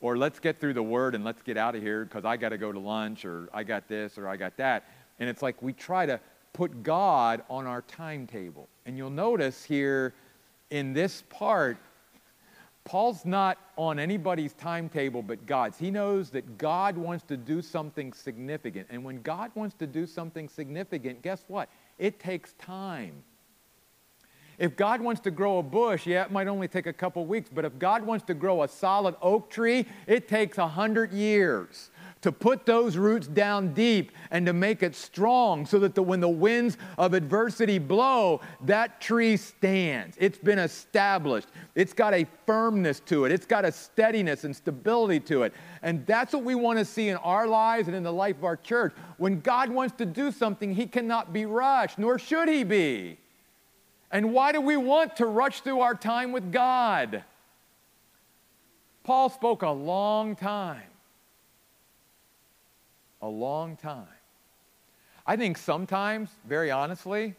Or 0.00 0.16
let's 0.16 0.38
get 0.38 0.60
through 0.60 0.74
the 0.74 0.82
word 0.82 1.14
and 1.14 1.24
let's 1.24 1.42
get 1.42 1.56
out 1.56 1.74
of 1.74 1.82
here 1.82 2.04
because 2.04 2.24
I 2.24 2.36
got 2.36 2.50
to 2.50 2.58
go 2.58 2.70
to 2.70 2.78
lunch 2.78 3.24
or 3.24 3.48
I 3.52 3.64
got 3.64 3.88
this 3.88 4.16
or 4.16 4.28
I 4.28 4.36
got 4.36 4.56
that. 4.58 4.84
And 5.18 5.28
it's 5.28 5.42
like 5.42 5.60
we 5.60 5.72
try 5.72 6.06
to 6.06 6.20
put 6.52 6.82
God 6.82 7.42
on 7.50 7.66
our 7.66 7.82
timetable. 7.82 8.68
And 8.86 8.96
you'll 8.96 9.10
notice 9.10 9.64
here 9.64 10.14
in 10.70 10.92
this 10.92 11.22
part, 11.30 11.78
Paul's 12.84 13.24
not 13.24 13.58
on 13.76 13.98
anybody's 13.98 14.54
timetable 14.54 15.22
but 15.22 15.44
God's. 15.46 15.78
He 15.78 15.90
knows 15.90 16.30
that 16.30 16.58
God 16.58 16.96
wants 16.96 17.24
to 17.24 17.36
do 17.36 17.60
something 17.60 18.12
significant. 18.12 18.86
And 18.90 19.04
when 19.04 19.20
God 19.22 19.50
wants 19.54 19.74
to 19.76 19.86
do 19.86 20.06
something 20.06 20.48
significant, 20.48 21.22
guess 21.22 21.44
what? 21.48 21.68
It 21.98 22.20
takes 22.20 22.52
time. 22.54 23.12
If 24.58 24.76
God 24.76 25.00
wants 25.00 25.20
to 25.22 25.30
grow 25.30 25.58
a 25.58 25.62
bush, 25.62 26.06
yeah, 26.06 26.24
it 26.24 26.32
might 26.32 26.48
only 26.48 26.66
take 26.66 26.86
a 26.86 26.92
couple 26.92 27.24
weeks, 27.24 27.48
but 27.52 27.64
if 27.64 27.78
God 27.78 28.04
wants 28.04 28.24
to 28.26 28.34
grow 28.34 28.64
a 28.64 28.68
solid 28.68 29.14
oak 29.22 29.50
tree, 29.50 29.86
it 30.06 30.26
takes 30.26 30.58
a 30.58 30.66
hundred 30.66 31.12
years 31.12 31.90
to 32.22 32.32
put 32.32 32.66
those 32.66 32.96
roots 32.96 33.28
down 33.28 33.72
deep 33.72 34.10
and 34.32 34.44
to 34.46 34.52
make 34.52 34.82
it 34.82 34.94
strong 34.94 35.64
so 35.64 35.78
that 35.78 35.94
the, 35.94 36.02
when 36.02 36.18
the 36.18 36.28
winds 36.28 36.76
of 36.96 37.14
adversity 37.14 37.78
blow, 37.78 38.40
that 38.64 39.00
tree 39.00 39.36
stands. 39.36 40.16
It's 40.18 40.38
been 40.38 40.58
established. 40.58 41.48
It's 41.76 41.92
got 41.92 42.14
a 42.14 42.26
firmness 42.46 43.00
to 43.06 43.24
it, 43.24 43.32
it's 43.32 43.46
got 43.46 43.64
a 43.64 43.70
steadiness 43.70 44.42
and 44.42 44.54
stability 44.54 45.20
to 45.20 45.44
it. 45.44 45.52
And 45.82 46.04
that's 46.06 46.32
what 46.32 46.42
we 46.42 46.56
want 46.56 46.80
to 46.80 46.84
see 46.84 47.08
in 47.08 47.16
our 47.18 47.46
lives 47.46 47.86
and 47.86 47.96
in 47.96 48.02
the 48.02 48.12
life 48.12 48.36
of 48.38 48.44
our 48.44 48.56
church. 48.56 48.92
When 49.18 49.40
God 49.40 49.70
wants 49.70 49.94
to 49.98 50.06
do 50.06 50.32
something, 50.32 50.74
He 50.74 50.86
cannot 50.86 51.32
be 51.32 51.46
rushed, 51.46 51.98
nor 51.98 52.18
should 52.18 52.48
He 52.48 52.64
be. 52.64 53.18
And 54.10 54.32
why 54.32 54.52
do 54.52 54.60
we 54.60 54.76
want 54.76 55.16
to 55.16 55.26
rush 55.26 55.60
through 55.60 55.80
our 55.80 55.94
time 55.94 56.32
with 56.32 56.50
God? 56.50 57.24
Paul 59.04 59.28
spoke 59.28 59.62
a 59.62 59.70
long 59.70 60.34
time. 60.34 60.82
A 63.20 63.28
long 63.28 63.76
time. 63.76 64.06
I 65.26 65.36
think 65.36 65.58
sometimes, 65.58 66.30
very 66.46 66.70
honestly, 66.70 67.34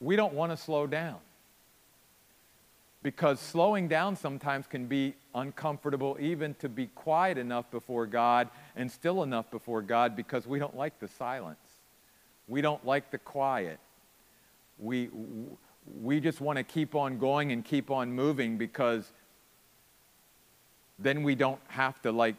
we 0.00 0.14
don't 0.14 0.34
want 0.34 0.52
to 0.52 0.56
slow 0.56 0.86
down. 0.86 1.18
Because 3.02 3.40
slowing 3.40 3.88
down 3.88 4.14
sometimes 4.14 4.68
can 4.68 4.86
be 4.86 5.14
uncomfortable, 5.34 6.16
even 6.20 6.54
to 6.60 6.68
be 6.68 6.86
quiet 6.86 7.36
enough 7.36 7.68
before 7.72 8.06
God 8.06 8.48
and 8.76 8.90
still 8.90 9.24
enough 9.24 9.50
before 9.50 9.82
God 9.82 10.14
because 10.14 10.46
we 10.46 10.60
don't 10.60 10.76
like 10.76 11.00
the 11.00 11.08
silence. 11.08 11.58
We 12.46 12.60
don't 12.60 12.84
like 12.86 13.10
the 13.10 13.18
quiet 13.18 13.80
we, 14.78 15.10
we 16.00 16.20
just 16.20 16.40
want 16.40 16.56
to 16.56 16.64
keep 16.64 16.94
on 16.94 17.18
going 17.18 17.52
and 17.52 17.64
keep 17.64 17.90
on 17.90 18.12
moving 18.12 18.56
because 18.56 19.10
then 20.98 21.22
we 21.22 21.34
don't 21.34 21.60
have 21.68 22.00
to 22.02 22.12
like, 22.12 22.36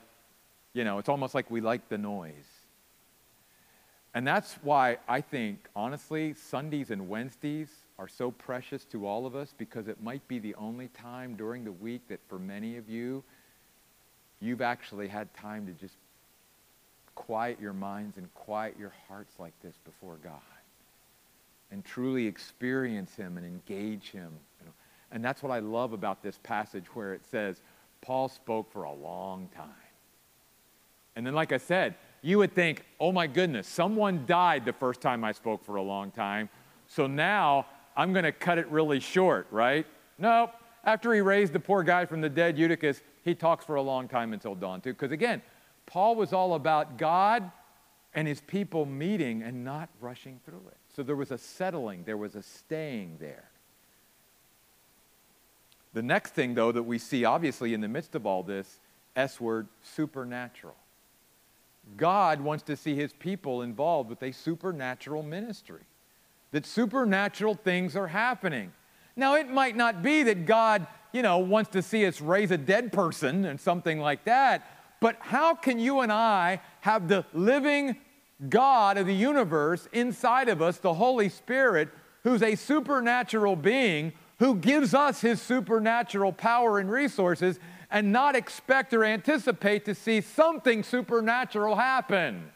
you 0.74 0.84
know, 0.84 1.00
it's 1.00 1.10
almost 1.10 1.36
like 1.36 1.50
we 1.52 1.62
like 1.62 1.90
the 1.90 1.98
noise. 1.98 2.34
And 4.16 4.28
that's 4.28 4.54
why 4.62 4.98
I 5.08 5.22
think, 5.22 5.68
honestly, 5.76 6.36
Sundays 6.36 6.92
and 6.92 7.10
Wednesdays 7.10 7.70
are 7.98 8.08
so 8.08 8.32
precious 8.32 8.86
to 8.86 9.08
all 9.08 9.26
of 9.26 9.36
us 9.36 9.54
because 9.58 9.88
it 9.88 10.02
might 10.04 10.28
be 10.28 10.40
the 10.40 10.54
only 10.56 10.88
time 10.90 11.36
during 11.36 11.64
the 11.64 11.72
week 11.72 12.02
that 12.10 12.20
for 12.28 12.38
many 12.38 12.78
of 12.78 12.90
you, 12.90 13.24
you've 14.40 14.62
actually 14.62 15.08
had 15.08 15.34
time 15.34 15.66
to 15.66 15.74
just 15.74 15.96
quiet 17.16 17.60
your 17.60 17.74
minds 17.74 18.18
and 18.18 18.32
quiet 18.34 18.76
your 18.80 18.94
hearts 19.08 19.34
like 19.40 19.54
this 19.64 19.76
before 19.86 20.18
God 20.24 20.53
and 21.74 21.84
truly 21.84 22.28
experience 22.28 23.16
Him 23.16 23.36
and 23.36 23.46
engage 23.46 24.12
Him. 24.12 24.32
And 25.12 25.24
that's 25.24 25.44
what 25.44 25.52
I 25.52 25.60
love 25.60 25.94
about 25.94 26.24
this 26.24 26.40
passage 26.42 26.86
where 26.94 27.14
it 27.14 27.26
says, 27.26 27.62
Paul 28.02 28.30
spoke 28.30 28.72
for 28.72 28.84
a 28.84 28.94
long 28.94 29.50
time. 29.56 29.70
And 31.16 31.26
then, 31.26 31.34
like 31.36 31.52
I 31.52 31.58
said, 31.58 31.96
you 32.22 32.38
would 32.40 32.54
think, 32.54 32.84
oh 33.00 33.12
my 33.12 33.28
goodness, 33.28 33.68
someone 33.68 34.26
died 34.26 34.66
the 34.66 34.74
first 34.74 35.02
time 35.02 35.24
I 35.24 35.32
spoke 35.32 35.64
for 35.66 35.76
a 35.76 35.82
long 35.82 36.10
time. 36.12 36.50
So 36.88 37.06
now 37.06 37.66
I'm 37.96 38.14
going 38.14 38.26
to 38.26 38.32
cut 38.32 38.58
it 38.58 38.68
really 38.70 39.00
short, 39.00 39.48
right? 39.52 39.86
Nope. 40.18 40.52
After 40.84 41.14
he 41.14 41.22
raised 41.22 41.54
the 41.54 41.60
poor 41.60 41.84
guy 41.84 42.06
from 42.06 42.22
the 42.22 42.30
dead, 42.30 42.58
Eutychus, 42.58 43.02
he 43.24 43.36
talks 43.36 43.66
for 43.66 43.76
a 43.76 43.82
long 43.82 44.08
time 44.08 44.34
until 44.34 44.56
dawn, 44.56 44.82
too. 44.82 44.94
Because 44.94 45.12
again, 45.12 45.42
Paul 45.86 46.16
was 46.16 46.34
all 46.34 46.56
about 46.56 46.98
God 46.98 47.52
and 48.16 48.28
his 48.28 48.42
people 48.42 48.86
meeting 48.86 49.44
and 49.44 49.64
not 49.64 49.90
rushing 50.02 50.40
through 50.46 50.64
it. 50.68 50.78
So 50.96 51.04
there 51.04 51.16
was 51.16 51.32
a 51.32 51.38
settling, 51.38 52.04
there 52.06 52.18
was 52.18 52.36
a 52.36 52.44
staying 52.44 53.18
there. 53.20 53.50
The 55.94 56.02
next 56.04 56.34
thing, 56.34 56.56
though, 56.56 56.72
that 56.72 56.84
we 56.84 56.98
see 56.98 57.26
obviously 57.26 57.74
in 57.74 57.82
the 57.82 57.88
midst 57.88 58.16
of 58.16 58.26
all 58.26 58.44
this 58.44 58.80
S 59.16 59.40
word, 59.40 59.68
supernatural. 59.84 60.76
Mm. 61.94 61.98
God 61.98 62.42
wants 62.42 62.64
to 62.64 62.76
see 62.76 62.96
his 62.96 63.14
people 63.14 63.62
involved 63.62 64.10
with 64.10 64.22
a 64.24 64.32
supernatural 64.32 65.24
ministry, 65.24 65.82
that 66.52 66.66
supernatural 66.66 67.56
things 67.56 67.96
are 67.96 68.08
happening. 68.08 68.72
Now, 69.16 69.36
it 69.36 69.50
might 69.50 69.76
not 69.76 70.02
be 70.02 70.24
that 70.24 70.48
God, 70.48 70.88
you 71.12 71.22
know, 71.22 71.38
wants 71.38 71.70
to 71.72 71.84
see 71.84 72.06
us 72.08 72.22
raise 72.22 72.50
a 72.50 72.58
dead 72.58 72.92
person 72.92 73.46
and 73.46 73.62
something 73.62 74.00
like 74.00 74.26
that, 74.26 74.68
but 75.00 75.18
how 75.20 75.54
can 75.54 75.80
you 75.80 76.00
and 76.00 76.12
I 76.12 76.62
have 76.82 77.08
the 77.08 77.26
living 77.34 77.98
God 78.50 78.98
of 78.98 79.08
the 79.08 79.16
universe 79.16 79.88
inside 79.92 80.50
of 80.50 80.62
us, 80.62 80.78
the 80.78 80.94
Holy 80.94 81.30
Spirit, 81.30 81.90
who's 82.24 82.42
a 82.42 82.56
supernatural 82.56 83.56
being 83.56 84.14
who 84.40 84.56
gives 84.56 84.94
us 84.94 85.22
his 85.22 85.42
supernatural 85.42 86.34
power 86.34 86.80
and 86.80 86.92
resources, 86.92 87.60
and 87.90 88.12
not 88.12 88.36
expect 88.36 88.94
or 88.94 89.04
anticipate 89.06 89.86
to 89.86 89.96
see 89.96 90.20
something 90.20 90.84
supernatural 90.84 91.76
happen? 91.76 92.52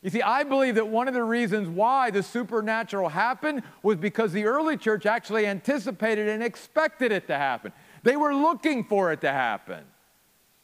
You 0.00 0.10
see, 0.10 0.22
I 0.22 0.44
believe 0.44 0.76
that 0.76 0.86
one 0.86 1.08
of 1.08 1.14
the 1.14 1.24
reasons 1.24 1.68
why 1.68 2.10
the 2.10 2.22
supernatural 2.22 3.08
happened 3.08 3.62
was 3.82 3.96
because 3.96 4.32
the 4.32 4.44
early 4.44 4.76
church 4.76 5.06
actually 5.06 5.46
anticipated 5.46 6.28
and 6.28 6.42
expected 6.42 7.10
it 7.10 7.26
to 7.26 7.36
happen. 7.36 7.72
They 8.02 8.16
were 8.16 8.34
looking 8.34 8.84
for 8.84 9.12
it 9.12 9.22
to 9.22 9.32
happen 9.32 9.82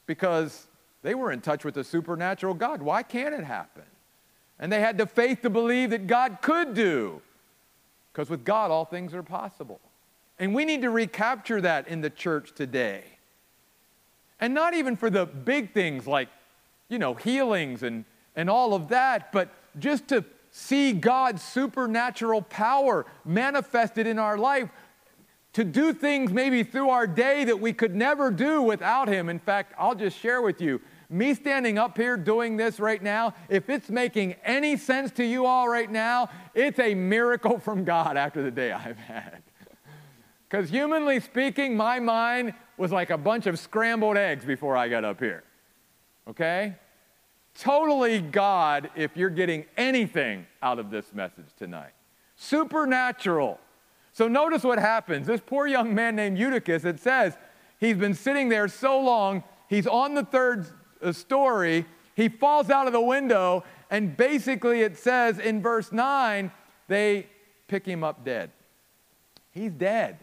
because 0.06 0.66
they 1.02 1.14
were 1.14 1.32
in 1.32 1.40
touch 1.40 1.64
with 1.64 1.74
the 1.74 1.84
supernatural 1.84 2.54
God. 2.54 2.82
Why 2.82 3.02
can't 3.02 3.34
it 3.34 3.44
happen? 3.44 3.84
And 4.60 4.70
they 4.70 4.80
had 4.80 4.98
the 4.98 5.06
faith 5.06 5.40
to 5.42 5.50
believe 5.50 5.90
that 5.90 6.06
God 6.06 6.38
could 6.42 6.74
do, 6.74 7.22
because 8.12 8.28
with 8.28 8.44
God, 8.44 8.70
all 8.70 8.84
things 8.84 9.14
are 9.14 9.22
possible. 9.22 9.80
And 10.38 10.54
we 10.54 10.64
need 10.64 10.82
to 10.82 10.90
recapture 10.90 11.60
that 11.62 11.88
in 11.88 12.02
the 12.02 12.10
church 12.10 12.52
today. 12.54 13.02
And 14.38 14.54
not 14.54 14.74
even 14.74 14.96
for 14.96 15.10
the 15.10 15.26
big 15.26 15.72
things 15.72 16.06
like, 16.06 16.28
you 16.88 16.98
know, 16.98 17.14
healings 17.14 17.82
and, 17.82 18.04
and 18.36 18.50
all 18.50 18.74
of 18.74 18.88
that, 18.88 19.32
but 19.32 19.50
just 19.78 20.08
to 20.08 20.24
see 20.50 20.92
God's 20.92 21.42
supernatural 21.42 22.42
power 22.42 23.06
manifested 23.24 24.06
in 24.06 24.18
our 24.18 24.36
life 24.36 24.68
to 25.52 25.64
do 25.64 25.92
things 25.92 26.32
maybe 26.32 26.62
through 26.62 26.90
our 26.90 27.06
day 27.06 27.44
that 27.44 27.60
we 27.60 27.72
could 27.72 27.94
never 27.94 28.30
do 28.30 28.60
without 28.62 29.08
Him. 29.08 29.28
In 29.28 29.38
fact, 29.38 29.74
I'll 29.78 29.94
just 29.94 30.18
share 30.18 30.42
with 30.42 30.60
you 30.60 30.80
me 31.10 31.34
standing 31.34 31.76
up 31.76 31.96
here 31.96 32.16
doing 32.16 32.56
this 32.56 32.78
right 32.78 33.02
now, 33.02 33.34
if 33.48 33.68
it's 33.68 33.90
making 33.90 34.34
any 34.44 34.76
sense 34.76 35.10
to 35.12 35.24
you 35.24 35.44
all 35.44 35.68
right 35.68 35.90
now, 35.90 36.30
it's 36.54 36.78
a 36.78 36.94
miracle 36.94 37.58
from 37.58 37.84
God 37.84 38.16
after 38.16 38.42
the 38.42 38.50
day 38.50 38.72
I've 38.72 38.98
had. 38.98 39.42
Because 40.48 40.68
humanly 40.68 41.20
speaking, 41.20 41.76
my 41.76 42.00
mind 42.00 42.54
was 42.76 42.90
like 42.90 43.10
a 43.10 43.16
bunch 43.16 43.46
of 43.46 43.56
scrambled 43.56 44.16
eggs 44.16 44.44
before 44.44 44.76
I 44.76 44.88
got 44.88 45.04
up 45.04 45.20
here. 45.20 45.44
Okay? 46.26 46.74
Totally 47.54 48.20
God 48.20 48.90
if 48.96 49.16
you're 49.16 49.30
getting 49.30 49.64
anything 49.76 50.46
out 50.60 50.80
of 50.80 50.90
this 50.90 51.12
message 51.14 51.46
tonight. 51.56 51.92
Supernatural. 52.34 53.60
So 54.12 54.26
notice 54.26 54.64
what 54.64 54.80
happens. 54.80 55.28
This 55.28 55.40
poor 55.44 55.68
young 55.68 55.94
man 55.94 56.16
named 56.16 56.36
Eutychus, 56.36 56.84
it 56.84 56.98
says, 56.98 57.36
he's 57.78 57.96
been 57.96 58.14
sitting 58.14 58.48
there 58.48 58.66
so 58.66 58.98
long, 58.98 59.44
he's 59.68 59.86
on 59.86 60.14
the 60.14 60.24
third 60.24 60.66
story. 61.12 61.86
He 62.14 62.28
falls 62.28 62.70
out 62.70 62.86
of 62.86 62.92
the 62.92 63.00
window, 63.00 63.64
and 63.90 64.16
basically 64.16 64.82
it 64.82 64.98
says 64.98 65.38
in 65.38 65.62
verse 65.62 65.92
9, 65.92 66.50
they 66.88 67.26
pick 67.68 67.86
him 67.86 68.04
up 68.04 68.24
dead. 68.24 68.50
He's 69.52 69.72
dead. 69.72 70.18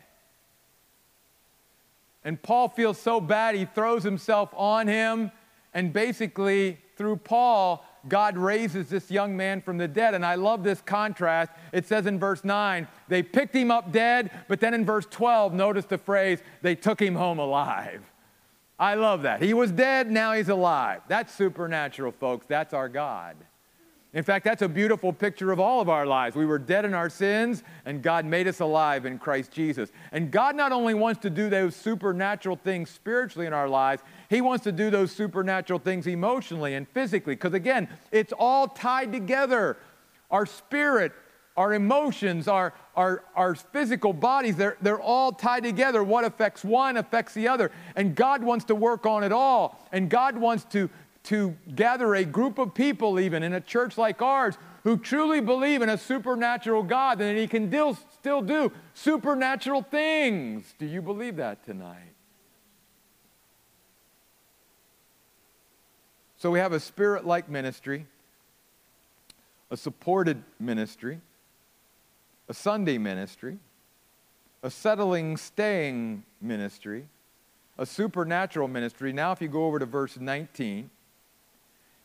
And 2.23 2.41
Paul 2.41 2.69
feels 2.69 2.99
so 2.99 3.21
bad, 3.21 3.55
he 3.55 3.65
throws 3.65 4.03
himself 4.03 4.49
on 4.53 4.87
him, 4.87 5.31
and 5.73 5.93
basically, 5.93 6.79
through 6.95 7.17
Paul, 7.17 7.85
God 8.07 8.35
raises 8.35 8.89
this 8.89 9.11
young 9.11 9.37
man 9.37 9.61
from 9.61 9.77
the 9.77 9.87
dead. 9.87 10.15
And 10.15 10.25
I 10.25 10.33
love 10.33 10.63
this 10.63 10.81
contrast. 10.81 11.51
It 11.71 11.85
says 11.85 12.07
in 12.07 12.19
verse 12.19 12.43
9, 12.43 12.87
they 13.07 13.21
picked 13.21 13.55
him 13.55 13.69
up 13.69 13.91
dead, 13.91 14.31
but 14.47 14.59
then 14.59 14.73
in 14.73 14.85
verse 14.85 15.05
12, 15.09 15.53
notice 15.53 15.85
the 15.85 15.97
phrase, 15.99 16.39
they 16.63 16.73
took 16.73 16.99
him 16.99 17.13
home 17.13 17.37
alive. 17.37 18.01
I 18.79 18.93
love 18.93 19.23
that. 19.23 19.41
He 19.41 19.53
was 19.53 19.71
dead, 19.71 20.11
now 20.11 20.33
he's 20.33 20.49
alive. 20.49 21.01
That's 21.07 21.33
supernatural, 21.33 22.11
folks. 22.11 22.45
That's 22.47 22.73
our 22.73 22.89
God. 22.89 23.35
In 24.13 24.23
fact, 24.23 24.45
that's 24.45 24.61
a 24.61 24.69
beautiful 24.69 25.11
picture 25.11 25.51
of 25.51 25.59
all 25.59 25.81
of 25.81 25.89
our 25.89 26.05
lives. 26.05 26.35
We 26.35 26.45
were 26.45 26.57
dead 26.57 26.85
in 26.85 26.93
our 26.93 27.09
sins, 27.09 27.61
and 27.85 28.01
God 28.01 28.25
made 28.25 28.47
us 28.47 28.61
alive 28.61 29.05
in 29.05 29.19
Christ 29.19 29.51
Jesus. 29.51 29.91
And 30.11 30.31
God 30.31 30.55
not 30.55 30.71
only 30.71 30.93
wants 30.93 31.21
to 31.21 31.29
do 31.29 31.49
those 31.49 31.75
supernatural 31.75 32.55
things 32.55 32.89
spiritually 32.89 33.47
in 33.47 33.53
our 33.53 33.67
lives, 33.67 34.01
He 34.29 34.41
wants 34.41 34.63
to 34.63 34.71
do 34.71 34.89
those 34.89 35.11
supernatural 35.11 35.79
things 35.79 36.07
emotionally 36.07 36.75
and 36.75 36.87
physically. 36.87 37.35
Because 37.35 37.53
again, 37.53 37.89
it's 38.11 38.33
all 38.37 38.67
tied 38.67 39.11
together. 39.11 39.77
Our 40.31 40.45
spirit, 40.45 41.11
our 41.57 41.73
emotions, 41.73 42.47
our, 42.47 42.73
our, 42.97 43.23
our 43.35 43.53
physical 43.53 44.11
bodies, 44.11 44.55
they're, 44.55 44.75
they're 44.81 44.99
all 44.99 45.31
tied 45.31 45.63
together. 45.63 46.03
What 46.03 46.25
affects 46.25 46.63
one 46.63 46.97
affects 46.97 47.35
the 47.35 47.47
other. 47.47 47.71
And 47.95 48.15
God 48.15 48.43
wants 48.43 48.65
to 48.65 48.75
work 48.75 49.05
on 49.05 49.23
it 49.23 49.31
all. 49.31 49.79
And 49.91 50.09
God 50.09 50.35
wants 50.35 50.65
to, 50.71 50.89
to 51.25 51.55
gather 51.75 52.15
a 52.15 52.25
group 52.25 52.57
of 52.57 52.73
people, 52.73 53.19
even 53.19 53.43
in 53.43 53.53
a 53.53 53.61
church 53.61 53.99
like 53.99 54.21
ours, 54.23 54.57
who 54.83 54.97
truly 54.97 55.41
believe 55.41 55.83
in 55.83 55.89
a 55.89 55.97
supernatural 55.97 56.81
God 56.81 57.21
and 57.21 57.37
that 57.37 57.39
He 57.39 57.47
can 57.47 57.69
deal, 57.69 57.95
still 58.15 58.41
do 58.41 58.71
supernatural 58.95 59.83
things. 59.83 60.73
Do 60.79 60.87
you 60.87 61.03
believe 61.03 61.35
that 61.35 61.63
tonight? 61.65 62.13
So 66.39 66.49
we 66.49 66.57
have 66.59 66.73
a 66.73 66.79
spirit 66.79 67.27
like 67.27 67.47
ministry, 67.47 68.07
a 69.69 69.77
supported 69.77 70.41
ministry 70.59 71.19
a 72.49 72.53
Sunday 72.53 72.97
ministry, 72.97 73.57
a 74.63 74.69
settling, 74.69 75.37
staying 75.37 76.23
ministry, 76.41 77.07
a 77.77 77.85
supernatural 77.85 78.67
ministry. 78.67 79.13
Now, 79.13 79.31
if 79.31 79.41
you 79.41 79.47
go 79.47 79.65
over 79.65 79.79
to 79.79 79.85
verse 79.85 80.17
19, 80.17 80.89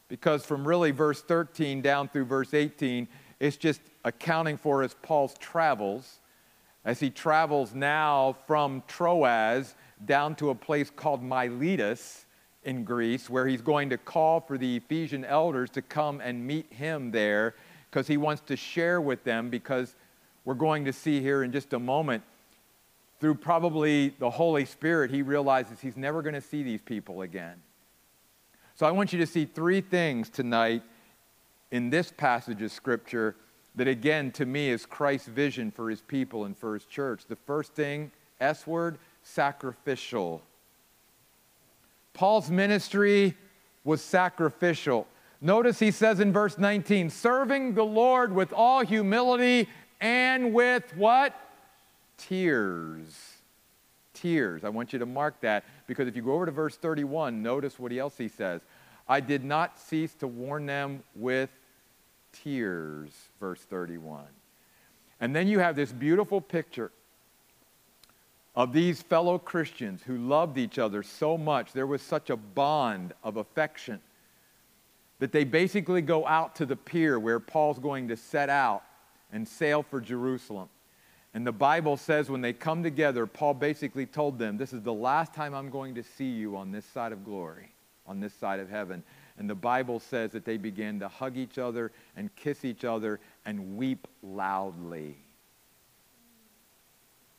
because 0.08 0.44
from 0.44 0.66
really 0.66 0.90
verse 0.90 1.22
13 1.22 1.80
down 1.80 2.08
through 2.08 2.26
verse 2.26 2.52
18, 2.52 3.08
it's 3.40 3.56
just 3.56 3.80
accounting 4.04 4.56
for 4.56 4.82
as 4.82 4.94
Paul's 5.02 5.34
travels, 5.38 6.18
as 6.84 7.00
he 7.00 7.08
travels 7.08 7.74
now 7.74 8.36
from 8.46 8.82
Troas 8.86 9.74
down 10.04 10.34
to 10.36 10.50
a 10.50 10.54
place 10.54 10.90
called 10.90 11.22
Miletus 11.22 12.26
in 12.64 12.84
Greece, 12.84 13.30
where 13.30 13.46
he's 13.46 13.62
going 13.62 13.90
to 13.90 13.98
call 13.98 14.40
for 14.40 14.58
the 14.58 14.76
Ephesian 14.76 15.24
elders 15.24 15.70
to 15.70 15.82
come 15.82 16.20
and 16.20 16.46
meet 16.46 16.72
him 16.72 17.10
there 17.10 17.54
because 17.90 18.06
he 18.06 18.16
wants 18.16 18.42
to 18.46 18.56
share 18.56 19.00
with 19.00 19.22
them 19.24 19.50
because 19.50 19.94
we're 20.44 20.54
going 20.54 20.84
to 20.86 20.92
see 20.92 21.20
here 21.20 21.42
in 21.42 21.52
just 21.52 21.72
a 21.72 21.78
moment, 21.78 22.22
through 23.20 23.36
probably 23.36 24.08
the 24.18 24.30
Holy 24.30 24.64
Spirit, 24.64 25.10
he 25.10 25.22
realizes 25.22 25.80
he's 25.80 25.96
never 25.96 26.22
going 26.22 26.34
to 26.34 26.40
see 26.40 26.64
these 26.64 26.82
people 26.82 27.22
again. 27.22 27.54
So 28.74 28.84
I 28.84 28.90
want 28.90 29.12
you 29.12 29.18
to 29.20 29.26
see 29.26 29.44
three 29.44 29.80
things 29.80 30.28
tonight 30.28 30.82
in 31.70 31.88
this 31.88 32.10
passage 32.10 32.60
of 32.62 32.72
Scripture 32.72 33.36
that, 33.76 33.86
again, 33.86 34.32
to 34.32 34.44
me 34.44 34.70
is 34.70 34.84
Christ's 34.84 35.28
vision 35.28 35.70
for 35.70 35.88
his 35.88 36.00
people 36.00 36.44
and 36.44 36.56
for 36.56 36.74
his 36.74 36.84
church. 36.84 37.22
The 37.28 37.36
first 37.36 37.74
thing, 37.74 38.10
S 38.40 38.66
word, 38.66 38.98
sacrificial. 39.22 40.42
Paul's 42.12 42.50
ministry 42.50 43.36
was 43.84 44.02
sacrificial. 44.02 45.06
Notice 45.40 45.78
he 45.78 45.90
says 45.90 46.20
in 46.20 46.32
verse 46.32 46.58
19, 46.58 47.10
serving 47.10 47.74
the 47.74 47.84
Lord 47.84 48.32
with 48.32 48.52
all 48.52 48.84
humility 48.84 49.68
and 50.02 50.52
with 50.52 50.94
what? 50.96 51.34
Tears. 52.18 53.06
Tears. 54.12 54.64
I 54.64 54.68
want 54.68 54.92
you 54.92 54.98
to 54.98 55.06
mark 55.06 55.40
that 55.40 55.64
because 55.86 56.08
if 56.08 56.16
you 56.16 56.22
go 56.22 56.32
over 56.32 56.44
to 56.44 56.52
verse 56.52 56.76
31, 56.76 57.42
notice 57.42 57.78
what 57.78 57.92
else 57.92 58.18
he 58.18 58.28
says. 58.28 58.60
I 59.08 59.20
did 59.20 59.44
not 59.44 59.78
cease 59.78 60.14
to 60.16 60.26
warn 60.26 60.66
them 60.66 61.02
with 61.14 61.50
tears, 62.32 63.10
verse 63.40 63.60
31. 63.60 64.24
And 65.20 65.34
then 65.34 65.46
you 65.46 65.60
have 65.60 65.76
this 65.76 65.92
beautiful 65.92 66.40
picture 66.40 66.90
of 68.56 68.72
these 68.72 69.02
fellow 69.02 69.38
Christians 69.38 70.02
who 70.04 70.18
loved 70.18 70.58
each 70.58 70.78
other 70.78 71.02
so 71.02 71.38
much. 71.38 71.72
There 71.72 71.86
was 71.86 72.02
such 72.02 72.28
a 72.28 72.36
bond 72.36 73.14
of 73.22 73.36
affection 73.36 74.00
that 75.20 75.30
they 75.30 75.44
basically 75.44 76.02
go 76.02 76.26
out 76.26 76.56
to 76.56 76.66
the 76.66 76.76
pier 76.76 77.18
where 77.18 77.38
Paul's 77.38 77.78
going 77.78 78.08
to 78.08 78.16
set 78.16 78.48
out 78.48 78.82
and 79.32 79.48
sail 79.48 79.82
for 79.82 80.00
Jerusalem. 80.00 80.68
And 81.34 81.46
the 81.46 81.52
Bible 81.52 81.96
says 81.96 82.28
when 82.28 82.42
they 82.42 82.52
come 82.52 82.82
together, 82.82 83.26
Paul 83.26 83.54
basically 83.54 84.04
told 84.04 84.38
them, 84.38 84.58
This 84.58 84.72
is 84.72 84.82
the 84.82 84.92
last 84.92 85.32
time 85.32 85.54
I'm 85.54 85.70
going 85.70 85.94
to 85.94 86.02
see 86.02 86.28
you 86.28 86.56
on 86.56 86.70
this 86.70 86.84
side 86.84 87.12
of 87.12 87.24
glory, 87.24 87.70
on 88.06 88.20
this 88.20 88.34
side 88.34 88.60
of 88.60 88.68
heaven. 88.68 89.02
And 89.38 89.48
the 89.48 89.54
Bible 89.54 89.98
says 89.98 90.30
that 90.32 90.44
they 90.44 90.58
began 90.58 91.00
to 91.00 91.08
hug 91.08 91.38
each 91.38 91.56
other 91.56 91.90
and 92.16 92.34
kiss 92.36 92.64
each 92.64 92.84
other 92.84 93.18
and 93.46 93.78
weep 93.78 94.06
loudly. 94.22 95.16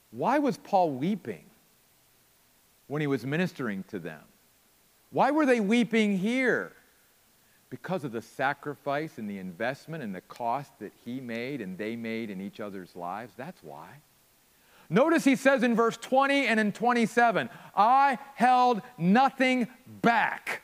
Why 0.10 0.40
was 0.40 0.58
Paul 0.58 0.92
weeping 0.92 1.46
when 2.88 3.02
he 3.02 3.08
was 3.08 3.26
ministering 3.26 3.84
to 3.90 4.00
them? 4.00 4.22
Why 5.12 5.30
were 5.30 5.46
they 5.46 5.60
weeping 5.60 6.18
here? 6.18 6.74
Because 7.74 8.04
of 8.04 8.12
the 8.12 8.22
sacrifice 8.22 9.18
and 9.18 9.28
the 9.28 9.40
investment 9.40 10.04
and 10.04 10.14
the 10.14 10.22
cost 10.22 10.78
that 10.78 10.92
he 11.04 11.20
made 11.20 11.60
and 11.60 11.76
they 11.76 11.96
made 11.96 12.30
in 12.30 12.40
each 12.40 12.60
other's 12.60 12.96
lives. 12.96 13.34
That's 13.36 13.64
why. 13.64 13.88
Notice 14.92 15.24
he 15.24 15.36
says 15.36 15.64
in 15.64 15.76
verse 15.76 15.98
20 15.98 16.46
and 16.46 16.60
in 16.60 16.72
27 16.72 17.50
I 17.76 18.20
held 18.36 18.84
nothing 19.00 19.68
back. 20.04 20.62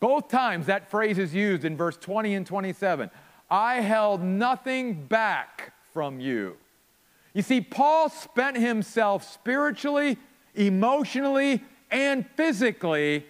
Both 0.00 0.28
times 0.28 0.66
that 0.66 0.90
phrase 0.90 1.18
is 1.18 1.32
used 1.32 1.64
in 1.64 1.76
verse 1.76 1.96
20 1.96 2.34
and 2.34 2.44
27. 2.44 3.08
I 3.48 3.76
held 3.82 4.22
nothing 4.22 5.06
back 5.06 5.72
from 5.92 6.18
you. 6.18 6.56
You 7.32 7.42
see, 7.42 7.60
Paul 7.60 8.08
spent 8.08 8.56
himself 8.56 9.22
spiritually, 9.22 10.18
emotionally, 10.56 11.62
and 11.92 12.26
physically 12.34 13.24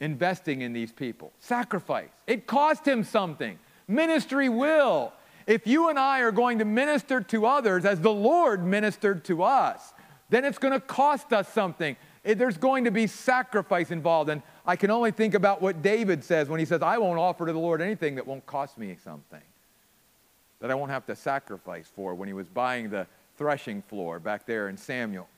investing 0.00 0.62
in 0.62 0.72
these 0.72 0.92
people. 0.92 1.32
Sacrifice. 1.40 2.08
It 2.26 2.46
cost 2.46 2.86
him 2.86 3.04
something. 3.04 3.58
Ministry 3.86 4.48
will. 4.48 5.12
If 5.46 5.66
you 5.66 5.88
and 5.88 5.98
I 5.98 6.20
are 6.20 6.32
going 6.32 6.58
to 6.58 6.64
minister 6.64 7.20
to 7.22 7.46
others 7.46 7.84
as 7.84 8.00
the 8.00 8.12
Lord 8.12 8.64
ministered 8.64 9.24
to 9.24 9.42
us, 9.42 9.92
then 10.30 10.44
it's 10.44 10.58
going 10.58 10.74
to 10.74 10.80
cost 10.80 11.32
us 11.32 11.48
something. 11.48 11.96
Eh, 12.24 12.34
there's 12.34 12.56
going 12.56 12.84
to 12.84 12.90
be 12.90 13.06
sacrifice 13.06 13.90
involved. 13.90 14.30
And 14.30 14.42
I 14.64 14.76
can 14.76 14.90
only 14.90 15.10
think 15.10 15.34
about 15.34 15.60
what 15.60 15.82
David 15.82 16.22
says 16.24 16.48
when 16.48 16.60
he 16.60 16.66
says, 16.66 16.82
I 16.82 16.98
won't 16.98 17.18
offer 17.18 17.46
to 17.46 17.52
the 17.52 17.58
Lord 17.58 17.82
anything 17.82 18.14
that 18.14 18.26
won't 18.26 18.46
cost 18.46 18.78
me 18.78 18.96
something 19.02 19.42
that 20.60 20.70
I 20.70 20.74
won't 20.74 20.90
have 20.90 21.06
to 21.06 21.16
sacrifice 21.16 21.90
for 21.94 22.14
when 22.14 22.28
he 22.28 22.34
was 22.34 22.46
buying 22.46 22.90
the 22.90 23.06
threshing 23.36 23.82
floor 23.82 24.20
back 24.20 24.46
there 24.46 24.68
in 24.68 24.76
Samuel. 24.76 25.28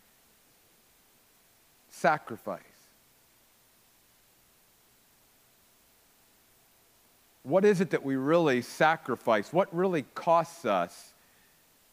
Sacrifice. 1.89 2.61
What 7.43 7.65
is 7.65 7.81
it 7.81 7.91
that 7.91 8.05
we 8.05 8.17
really 8.17 8.63
sacrifice? 8.63 9.53
What 9.53 9.75
really 9.75 10.03
costs 10.15 10.65
us 10.65 11.15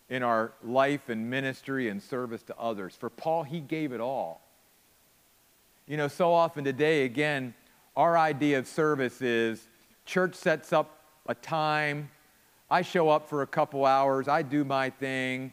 in 0.09 0.23
our 0.23 0.51
life 0.63 1.09
and 1.09 1.29
ministry 1.29 1.89
and 1.89 2.01
service 2.01 2.43
to 2.43 2.57
others? 2.57 2.95
For 2.95 3.09
Paul, 3.09 3.43
he 3.43 3.59
gave 3.59 3.91
it 3.91 3.99
all. 3.99 4.41
You 5.87 5.97
know, 5.97 6.07
so 6.07 6.31
often 6.31 6.63
today, 6.63 7.05
again, 7.05 7.55
our 7.95 8.17
idea 8.17 8.59
of 8.59 8.67
service 8.67 9.21
is 9.21 9.67
church 10.05 10.35
sets 10.35 10.71
up 10.71 10.99
a 11.25 11.35
time, 11.35 12.09
I 12.69 12.83
show 12.83 13.09
up 13.09 13.27
for 13.27 13.41
a 13.41 13.47
couple 13.47 13.85
hours, 13.85 14.27
I 14.27 14.43
do 14.43 14.63
my 14.63 14.91
thing, 14.91 15.51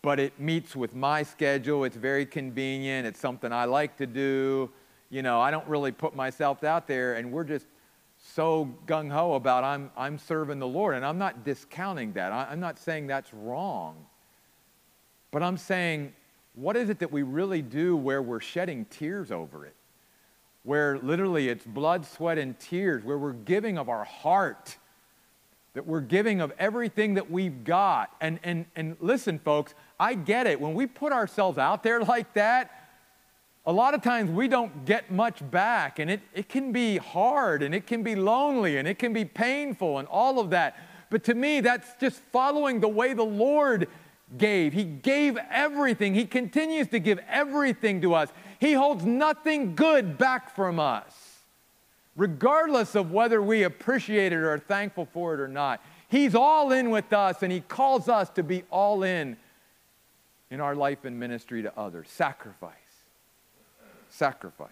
but 0.00 0.18
it 0.18 0.38
meets 0.38 0.74
with 0.74 0.94
my 0.94 1.22
schedule. 1.22 1.84
It's 1.84 1.96
very 1.96 2.24
convenient. 2.24 3.06
It's 3.06 3.18
something 3.18 3.52
I 3.52 3.64
like 3.64 3.96
to 3.96 4.06
do. 4.06 4.70
You 5.10 5.22
know, 5.22 5.40
I 5.40 5.50
don't 5.50 5.66
really 5.66 5.92
put 5.92 6.14
myself 6.14 6.64
out 6.64 6.86
there, 6.86 7.14
and 7.14 7.32
we're 7.32 7.44
just 7.44 7.66
so 8.34 8.74
gung 8.86 9.10
ho 9.10 9.34
about 9.34 9.64
I'm, 9.64 9.90
I'm 9.96 10.18
serving 10.18 10.58
the 10.58 10.66
Lord. 10.66 10.94
And 10.94 11.04
I'm 11.04 11.18
not 11.18 11.44
discounting 11.44 12.12
that. 12.14 12.32
I, 12.32 12.48
I'm 12.50 12.60
not 12.60 12.78
saying 12.78 13.06
that's 13.06 13.32
wrong. 13.32 14.06
But 15.30 15.42
I'm 15.42 15.56
saying, 15.56 16.12
what 16.54 16.76
is 16.76 16.88
it 16.88 16.98
that 17.00 17.12
we 17.12 17.22
really 17.22 17.62
do 17.62 17.96
where 17.96 18.22
we're 18.22 18.40
shedding 18.40 18.84
tears 18.86 19.30
over 19.30 19.64
it? 19.64 19.74
Where 20.62 20.98
literally 20.98 21.48
it's 21.48 21.64
blood, 21.64 22.04
sweat, 22.06 22.38
and 22.38 22.58
tears, 22.58 23.04
where 23.04 23.18
we're 23.18 23.32
giving 23.32 23.78
of 23.78 23.88
our 23.88 24.04
heart 24.04 24.76
that 25.76 25.86
we're 25.86 26.00
giving 26.00 26.40
of 26.40 26.54
everything 26.58 27.14
that 27.14 27.30
we've 27.30 27.62
got. 27.62 28.10
And, 28.18 28.40
and, 28.42 28.64
and 28.74 28.96
listen, 28.98 29.38
folks, 29.38 29.74
I 30.00 30.14
get 30.14 30.46
it. 30.46 30.58
When 30.58 30.72
we 30.72 30.86
put 30.86 31.12
ourselves 31.12 31.58
out 31.58 31.82
there 31.82 32.00
like 32.00 32.32
that, 32.32 32.85
a 33.66 33.72
lot 33.72 33.94
of 33.94 34.02
times 34.02 34.30
we 34.30 34.48
don't 34.48 34.84
get 34.84 35.10
much 35.10 35.48
back, 35.50 35.98
and 35.98 36.10
it, 36.10 36.20
it 36.34 36.48
can 36.48 36.72
be 36.72 36.98
hard, 36.98 37.62
and 37.62 37.74
it 37.74 37.86
can 37.86 38.02
be 38.02 38.14
lonely, 38.14 38.76
and 38.76 38.86
it 38.86 38.98
can 38.98 39.12
be 39.12 39.24
painful, 39.24 39.98
and 39.98 40.06
all 40.08 40.38
of 40.38 40.50
that. 40.50 40.76
But 41.10 41.24
to 41.24 41.34
me, 41.34 41.60
that's 41.60 41.88
just 42.00 42.20
following 42.32 42.80
the 42.80 42.88
way 42.88 43.12
the 43.12 43.24
Lord 43.24 43.88
gave. 44.38 44.72
He 44.72 44.84
gave 44.84 45.38
everything, 45.50 46.14
He 46.14 46.26
continues 46.26 46.88
to 46.88 46.98
give 46.98 47.18
everything 47.28 48.00
to 48.02 48.14
us. 48.14 48.28
He 48.60 48.72
holds 48.72 49.04
nothing 49.04 49.74
good 49.74 50.16
back 50.16 50.54
from 50.54 50.80
us 50.80 51.26
regardless 52.16 52.94
of 52.94 53.12
whether 53.12 53.40
we 53.42 53.62
appreciate 53.62 54.32
it 54.32 54.36
or 54.36 54.50
are 54.50 54.58
thankful 54.58 55.06
for 55.12 55.34
it 55.34 55.40
or 55.40 55.48
not. 55.48 55.82
He's 56.08 56.34
all 56.34 56.72
in 56.72 56.90
with 56.90 57.12
us, 57.12 57.42
and 57.42 57.52
He 57.52 57.60
calls 57.60 58.08
us 58.08 58.30
to 58.30 58.42
be 58.42 58.64
all 58.70 59.02
in 59.02 59.36
in 60.50 60.60
our 60.60 60.74
life 60.74 61.04
and 61.04 61.18
ministry 61.18 61.62
to 61.62 61.78
others. 61.78 62.08
Sacrifice. 62.08 62.85
Sacrifice. 64.16 64.70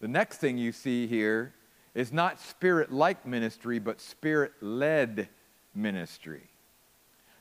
The 0.00 0.08
next 0.08 0.38
thing 0.38 0.58
you 0.58 0.72
see 0.72 1.06
here 1.06 1.54
is 1.94 2.12
not 2.12 2.40
spirit 2.40 2.92
like 2.92 3.26
ministry, 3.26 3.78
but 3.78 4.00
spirit 4.00 4.52
led 4.60 5.28
ministry. 5.74 6.42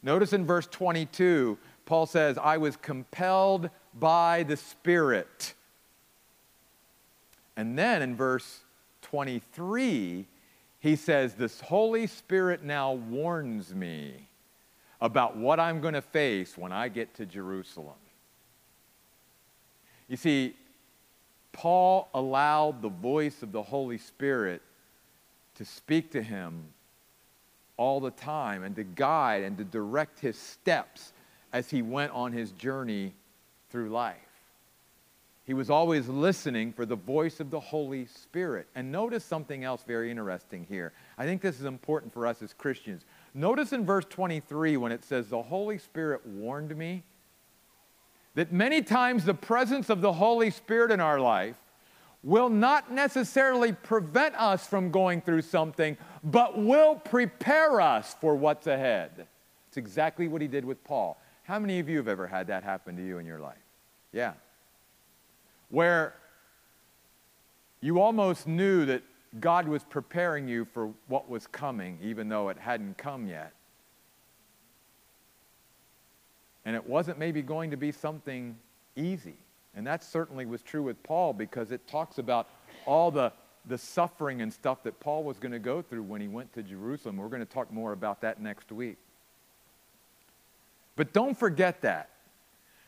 Notice 0.02 0.34
in 0.34 0.46
verse 0.46 0.68
22, 0.68 1.58
Paul 1.86 2.06
says, 2.06 2.38
I 2.38 2.58
was 2.58 2.76
compelled 2.78 3.70
by 3.94 4.44
the 4.44 4.58
Spirit 4.58 5.54
and 7.56 7.78
then 7.78 8.02
in 8.02 8.16
verse 8.16 8.62
23, 9.04 10.26
he 10.80 10.96
says, 10.96 11.36
This 11.36 11.62
Holy 11.62 12.08
Spirit 12.08 12.64
now 12.64 12.94
warns 12.94 13.74
me 13.74 14.28
about 15.00 15.38
what 15.38 15.60
I'm 15.60 15.82
going 15.82 15.94
to 15.94 16.02
face 16.02 16.58
when 16.58 16.72
I 16.72 16.88
get 16.88 17.14
to 17.16 17.26
Jerusalem. 17.26 17.96
You 20.14 20.18
see, 20.18 20.56
Paul 21.54 22.08
allowed 22.14 22.84
the 22.84 22.90
voice 22.90 23.42
of 23.42 23.52
the 23.52 23.64
Holy 23.64 23.98
Spirit 23.98 24.62
to 25.56 25.66
speak 25.66 26.12
to 26.12 26.22
him 26.22 26.66
all 27.78 28.00
the 28.00 28.12
time 28.12 28.62
and 28.62 28.76
to 28.76 28.84
guide 28.84 29.42
and 29.42 29.58
to 29.58 29.64
direct 29.64 30.20
his 30.20 30.38
steps 30.38 31.14
as 31.52 31.72
he 31.72 31.82
went 31.82 32.12
on 32.12 32.32
his 32.32 32.52
journey 32.52 33.16
through 33.72 33.90
life. 33.90 34.18
He 35.46 35.56
was 35.56 35.72
always 35.72 36.08
listening 36.08 36.74
for 36.74 36.86
the 36.86 36.96
voice 36.96 37.40
of 37.40 37.50
the 37.50 37.60
Holy 37.60 38.06
Spirit. 38.06 38.68
And 38.76 38.92
notice 38.92 39.26
something 39.26 39.64
else 39.64 39.82
very 39.82 40.12
interesting 40.12 40.68
here. 40.70 40.94
I 41.18 41.26
think 41.26 41.42
this 41.42 41.60
is 41.60 41.66
important 41.66 42.14
for 42.14 42.28
us 42.28 42.44
as 42.44 42.54
Christians. 42.54 43.04
Notice 43.34 43.74
in 43.74 43.84
verse 43.84 44.06
23 44.12 44.78
when 44.78 44.92
it 44.92 45.04
says, 45.04 45.30
The 45.30 45.42
Holy 45.42 45.80
Spirit 45.80 46.24
warned 46.24 46.78
me, 46.78 47.02
that 48.36 48.52
many 48.52 48.82
times 48.82 49.26
the 49.26 49.34
presence 49.34 49.90
of 49.90 50.02
the 50.02 50.14
Holy 50.14 50.50
Spirit 50.50 50.92
in 50.92 51.00
our 51.00 51.20
life 51.20 51.56
will 52.24 52.50
not 52.50 52.92
necessarily 52.92 53.72
prevent 53.72 54.34
us 54.36 54.66
from 54.66 54.92
going 54.92 55.22
through 55.22 55.42
something, 55.42 55.98
but 56.24 56.58
will 56.58 56.96
prepare 56.96 57.82
us 57.82 58.16
for 58.22 58.36
what's 58.36 58.68
ahead. 58.68 59.28
It's 59.68 59.78
exactly 59.78 60.28
what 60.28 60.42
he 60.42 60.48
did 60.48 60.64
with 60.64 60.84
Paul. 60.84 61.20
How 61.44 61.60
many 61.60 61.80
of 61.80 61.90
you 61.90 61.98
have 61.98 62.08
ever 62.08 62.28
had 62.28 62.48
that 62.48 62.64
happen 62.64 62.96
to 62.96 63.06
you 63.06 63.18
in 63.18 63.26
your 63.26 63.40
life? 63.40 63.58
Yeah 64.14 64.34
where 65.74 66.14
you 67.82 68.00
almost 68.00 68.48
knew 68.48 68.86
that 68.86 69.02
God 69.40 69.68
was 69.68 69.84
preparing 69.84 70.48
you 70.48 70.66
for 70.66 70.94
what 71.08 71.28
was 71.28 71.48
coming, 71.48 71.98
even 72.00 72.30
though 72.30 72.50
it 72.50 72.60
hadn't 72.60 72.96
come 72.96 73.28
yet. 73.28 73.54
And 76.66 76.76
it 76.76 76.88
wasn't 76.88 77.20
maybe 77.20 77.42
going 77.42 77.72
to 77.72 77.78
be 77.78 77.92
something 77.92 78.56
easy. 78.96 79.36
And 79.76 79.86
that 79.88 80.04
certainly 80.04 80.46
was 80.46 80.62
true 80.62 80.84
with 80.84 81.02
Paul 81.04 81.34
because 81.34 81.72
it 81.72 81.88
talks 81.88 82.18
about 82.18 82.48
all 82.86 83.12
the, 83.12 83.34
the 83.66 83.78
suffering 83.78 84.42
and 84.42 84.54
stuff 84.54 84.84
that 84.84 85.00
Paul 85.00 85.24
was 85.24 85.40
going 85.40 85.52
to 85.52 85.60
go 85.60 85.82
through 85.82 86.04
when 86.04 86.22
he 86.22 86.28
went 86.28 86.54
to 86.54 86.64
Jerusalem. 86.64 87.18
We're 87.18 87.28
going 87.28 87.46
to 87.46 87.54
talk 87.54 87.72
more 87.72 87.92
about 87.92 88.22
that 88.22 88.42
next 88.42 88.72
week. 88.72 88.98
But 90.96 91.12
don't 91.12 91.38
forget 91.38 91.82
that 91.82 92.10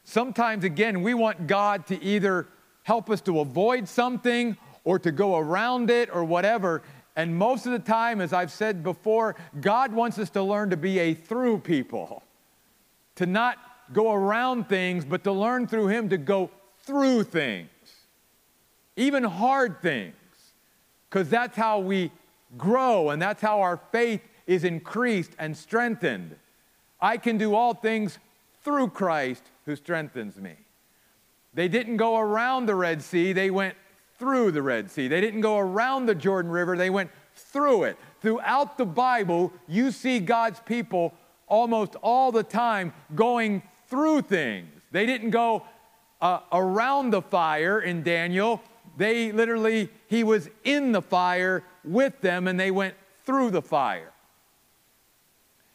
Sometimes, 0.06 0.64
again, 0.64 1.02
we 1.02 1.16
want 1.16 1.48
God 1.48 1.88
to 1.88 2.02
either 2.02 2.48
help 2.84 3.10
us 3.10 3.22
to 3.22 3.40
avoid 3.40 3.90
something 3.90 4.56
or 4.84 5.00
to 5.00 5.12
go 5.12 5.36
around 5.36 5.90
it 5.90 6.10
or 6.14 6.24
whatever. 6.24 6.84
And 7.16 7.36
most 7.36 7.66
of 7.66 7.72
the 7.72 7.80
time, 7.80 8.22
as 8.22 8.32
I've 8.32 8.52
said 8.52 8.84
before, 8.84 9.36
God 9.60 9.92
wants 9.92 10.20
us 10.20 10.30
to 10.32 10.44
learn 10.44 10.70
to 10.70 10.78
be 10.78 11.00
a 11.00 11.16
through 11.16 11.60
people, 11.60 12.24
to 13.16 13.26
not 13.26 13.58
go 13.94 14.14
around 14.14 14.68
things, 14.68 15.06
but 15.06 15.24
to 15.24 15.32
learn 15.32 15.68
through 15.68 15.88
Him 15.88 16.10
to 16.10 16.18
go 16.18 16.50
through 16.84 17.24
things, 17.24 17.70
even 18.96 19.24
hard 19.24 19.82
things, 19.82 20.16
because 21.10 21.30
that's 21.30 21.58
how 21.58 21.80
we 21.80 22.12
grow 22.58 23.10
and 23.10 23.22
that's 23.22 23.42
how 23.42 23.62
our 23.62 23.80
faith 23.92 24.22
is 24.48 24.64
increased 24.64 25.32
and 25.40 25.56
strengthened. 25.56 26.36
I 27.02 27.18
can 27.18 27.38
do 27.38 27.56
all 27.56 27.74
things 27.74 28.20
through 28.64 28.90
Christ 28.90 29.44
who 29.66 29.76
strengthens 29.76 30.38
me. 30.38 30.54
They 31.54 31.68
didn't 31.68 31.98
go 31.98 32.18
around 32.18 32.66
the 32.66 32.76
Red 32.76 33.02
Sea, 33.02 33.34
they 33.34 33.50
went 33.50 33.76
through 34.18 34.52
the 34.52 34.62
Red 34.62 34.90
Sea. 34.90 35.08
They 35.08 35.22
didn't 35.22 35.42
go 35.42 35.58
around 35.58 36.06
the 36.06 36.16
Jordan 36.16 36.52
River, 36.52 36.78
they 36.78 36.90
went 36.90 37.12
through 37.36 37.84
it. 37.84 37.98
Throughout 38.22 38.78
the 38.78 38.86
Bible, 38.86 39.52
you 39.68 39.92
see 39.92 40.20
God's 40.20 40.60
people 40.62 41.14
almost 41.48 41.96
all 42.02 42.32
the 42.32 42.44
time 42.44 42.94
going 43.14 43.62
through 43.88 44.22
things. 44.22 44.70
They 44.92 45.06
didn't 45.06 45.32
go 45.32 45.66
uh, 46.22 46.40
around 46.52 47.12
the 47.12 47.22
fire 47.22 47.80
in 47.80 48.04
Daniel. 48.04 48.62
They 48.98 49.32
literally, 49.32 49.90
he 50.08 50.24
was 50.24 50.50
in 50.64 50.92
the 50.92 51.02
fire 51.02 51.64
with 51.84 52.22
them 52.22 52.48
and 52.48 52.60
they 52.60 52.72
went 52.72 52.96
through 53.26 53.52
the 53.52 53.62
fire. 53.62 54.12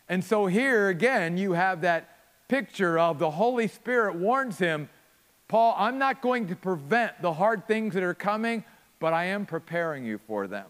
And 0.08 0.24
so 0.24 0.46
here 0.46 0.88
again, 0.88 1.36
you 1.36 1.52
have 1.52 1.82
that 1.82 2.16
picture 2.48 2.98
of 2.98 3.18
the 3.18 3.30
Holy 3.30 3.68
Spirit 3.68 4.16
warns 4.16 4.58
him, 4.58 4.88
Paul, 5.46 5.74
I'm 5.78 5.98
not 5.98 6.20
going 6.20 6.48
to 6.48 6.56
prevent 6.56 7.20
the 7.22 7.32
hard 7.32 7.66
things 7.66 7.94
that 7.94 8.02
are 8.02 8.14
coming, 8.14 8.64
but 8.98 9.12
I 9.12 9.26
am 9.26 9.46
preparing 9.46 10.04
you 10.04 10.18
for 10.26 10.46
them. 10.46 10.66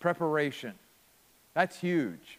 Preparation. 0.00 0.74
That's 1.54 1.78
huge. 1.80 2.38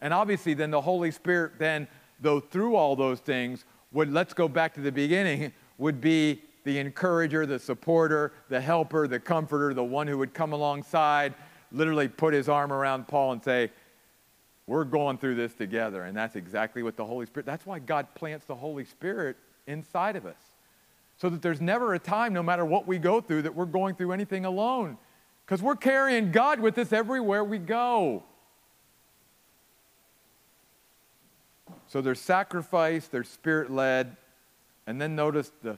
And 0.00 0.14
obviously, 0.14 0.54
then 0.54 0.70
the 0.70 0.80
Holy 0.80 1.10
Spirit, 1.10 1.52
then, 1.58 1.86
though 2.20 2.40
through 2.40 2.76
all 2.76 2.96
those 2.96 3.20
things, 3.20 3.64
would, 3.92 4.12
let's 4.12 4.34
go 4.34 4.48
back 4.48 4.74
to 4.74 4.80
the 4.80 4.92
beginning, 4.92 5.52
would 5.78 6.00
be 6.00 6.42
the 6.64 6.78
encourager, 6.78 7.46
the 7.46 7.58
supporter, 7.58 8.32
the 8.48 8.60
helper, 8.60 9.08
the 9.08 9.18
comforter, 9.18 9.74
the 9.74 9.84
one 9.84 10.06
who 10.06 10.18
would 10.18 10.34
come 10.34 10.52
alongside, 10.52 11.34
literally 11.72 12.08
put 12.08 12.34
his 12.34 12.48
arm 12.48 12.72
around 12.72 13.08
Paul 13.08 13.32
and 13.32 13.42
say, 13.42 13.70
We're 14.66 14.84
going 14.84 15.18
through 15.18 15.36
this 15.36 15.54
together. 15.54 16.04
And 16.04 16.16
that's 16.16 16.36
exactly 16.36 16.82
what 16.82 16.96
the 16.96 17.04
Holy 17.04 17.26
Spirit, 17.26 17.46
that's 17.46 17.66
why 17.66 17.78
God 17.78 18.14
plants 18.14 18.46
the 18.46 18.54
Holy 18.54 18.84
Spirit 18.84 19.36
inside 19.66 20.16
of 20.16 20.26
us. 20.26 20.36
So 21.16 21.28
that 21.28 21.42
there's 21.42 21.60
never 21.60 21.94
a 21.94 21.98
time, 21.98 22.32
no 22.32 22.42
matter 22.42 22.64
what 22.64 22.86
we 22.86 22.98
go 22.98 23.20
through, 23.20 23.42
that 23.42 23.54
we're 23.54 23.66
going 23.66 23.94
through 23.94 24.12
anything 24.12 24.44
alone. 24.46 24.96
Because 25.44 25.62
we're 25.62 25.76
carrying 25.76 26.30
God 26.30 26.60
with 26.60 26.78
us 26.78 26.92
everywhere 26.92 27.44
we 27.44 27.58
go. 27.58 28.22
So 31.90 32.00
there's 32.00 32.20
sacrifice, 32.20 33.08
there's 33.08 33.28
spirit 33.28 33.68
led, 33.68 34.16
and 34.86 35.00
then 35.00 35.16
notice 35.16 35.50
the 35.60 35.76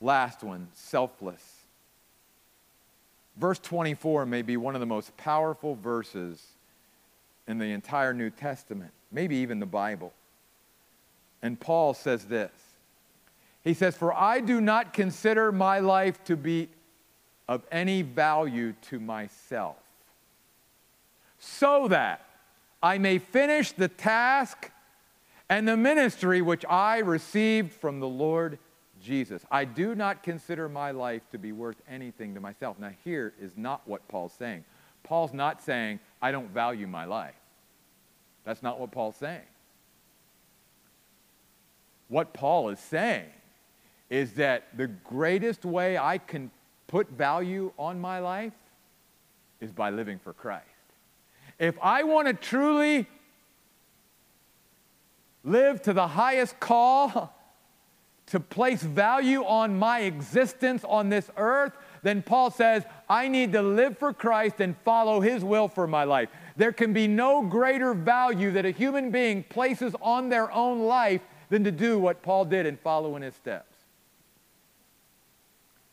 last 0.00 0.42
one 0.42 0.66
selfless. 0.74 1.62
Verse 3.36 3.60
24 3.60 4.26
may 4.26 4.42
be 4.42 4.56
one 4.56 4.74
of 4.74 4.80
the 4.80 4.86
most 4.86 5.16
powerful 5.16 5.76
verses 5.76 6.44
in 7.46 7.58
the 7.58 7.66
entire 7.66 8.12
New 8.12 8.30
Testament, 8.30 8.90
maybe 9.12 9.36
even 9.36 9.60
the 9.60 9.66
Bible. 9.66 10.12
And 11.40 11.60
Paul 11.60 11.94
says 11.94 12.24
this 12.24 12.50
He 13.62 13.74
says, 13.74 13.96
For 13.96 14.12
I 14.12 14.40
do 14.40 14.60
not 14.60 14.92
consider 14.92 15.52
my 15.52 15.78
life 15.78 16.24
to 16.24 16.36
be 16.36 16.68
of 17.46 17.62
any 17.70 18.02
value 18.02 18.74
to 18.90 18.98
myself, 18.98 19.76
so 21.38 21.86
that 21.86 22.24
I 22.82 22.98
may 22.98 23.18
finish 23.18 23.70
the 23.70 23.86
task 23.86 24.72
and 25.48 25.66
the 25.66 25.76
ministry 25.76 26.42
which 26.42 26.64
I 26.66 26.98
received 26.98 27.72
from 27.72 28.00
the 28.00 28.08
Lord 28.08 28.58
Jesus. 29.02 29.44
I 29.50 29.64
do 29.64 29.94
not 29.94 30.22
consider 30.22 30.68
my 30.68 30.90
life 30.90 31.22
to 31.32 31.38
be 31.38 31.52
worth 31.52 31.76
anything 31.88 32.34
to 32.34 32.40
myself. 32.40 32.78
Now, 32.78 32.92
here 33.04 33.32
is 33.40 33.52
not 33.56 33.86
what 33.86 34.06
Paul's 34.08 34.32
saying. 34.32 34.64
Paul's 35.02 35.32
not 35.32 35.62
saying, 35.62 36.00
I 36.20 36.32
don't 36.32 36.50
value 36.50 36.86
my 36.86 37.04
life. 37.04 37.34
That's 38.44 38.62
not 38.62 38.80
what 38.80 38.90
Paul's 38.90 39.16
saying. 39.16 39.46
What 42.08 42.32
Paul 42.32 42.70
is 42.70 42.80
saying 42.80 43.26
is 44.10 44.32
that 44.34 44.76
the 44.76 44.86
greatest 44.86 45.64
way 45.64 45.98
I 45.98 46.18
can 46.18 46.50
put 46.86 47.10
value 47.10 47.72
on 47.78 48.00
my 48.00 48.18
life 48.18 48.54
is 49.60 49.70
by 49.70 49.90
living 49.90 50.18
for 50.18 50.32
Christ. 50.32 50.64
If 51.58 51.76
I 51.82 52.04
want 52.04 52.28
to 52.28 52.34
truly 52.34 53.06
live 55.44 55.82
to 55.82 55.92
the 55.92 56.08
highest 56.08 56.58
call, 56.60 57.34
to 58.26 58.40
place 58.40 58.82
value 58.82 59.44
on 59.44 59.78
my 59.78 60.00
existence 60.00 60.84
on 60.84 61.08
this 61.08 61.30
earth, 61.36 61.72
then 62.02 62.22
Paul 62.22 62.50
says, 62.50 62.84
I 63.08 63.28
need 63.28 63.52
to 63.52 63.62
live 63.62 63.98
for 63.98 64.12
Christ 64.12 64.60
and 64.60 64.76
follow 64.84 65.20
his 65.20 65.42
will 65.42 65.68
for 65.68 65.86
my 65.86 66.04
life. 66.04 66.28
There 66.56 66.72
can 66.72 66.92
be 66.92 67.08
no 67.08 67.42
greater 67.42 67.94
value 67.94 68.50
that 68.52 68.66
a 68.66 68.70
human 68.70 69.10
being 69.10 69.44
places 69.44 69.94
on 70.02 70.28
their 70.28 70.52
own 70.52 70.80
life 70.80 71.22
than 71.48 71.64
to 71.64 71.72
do 71.72 71.98
what 71.98 72.22
Paul 72.22 72.44
did 72.44 72.66
and 72.66 72.78
follow 72.78 73.16
in 73.16 73.22
his 73.22 73.34
steps. 73.34 73.74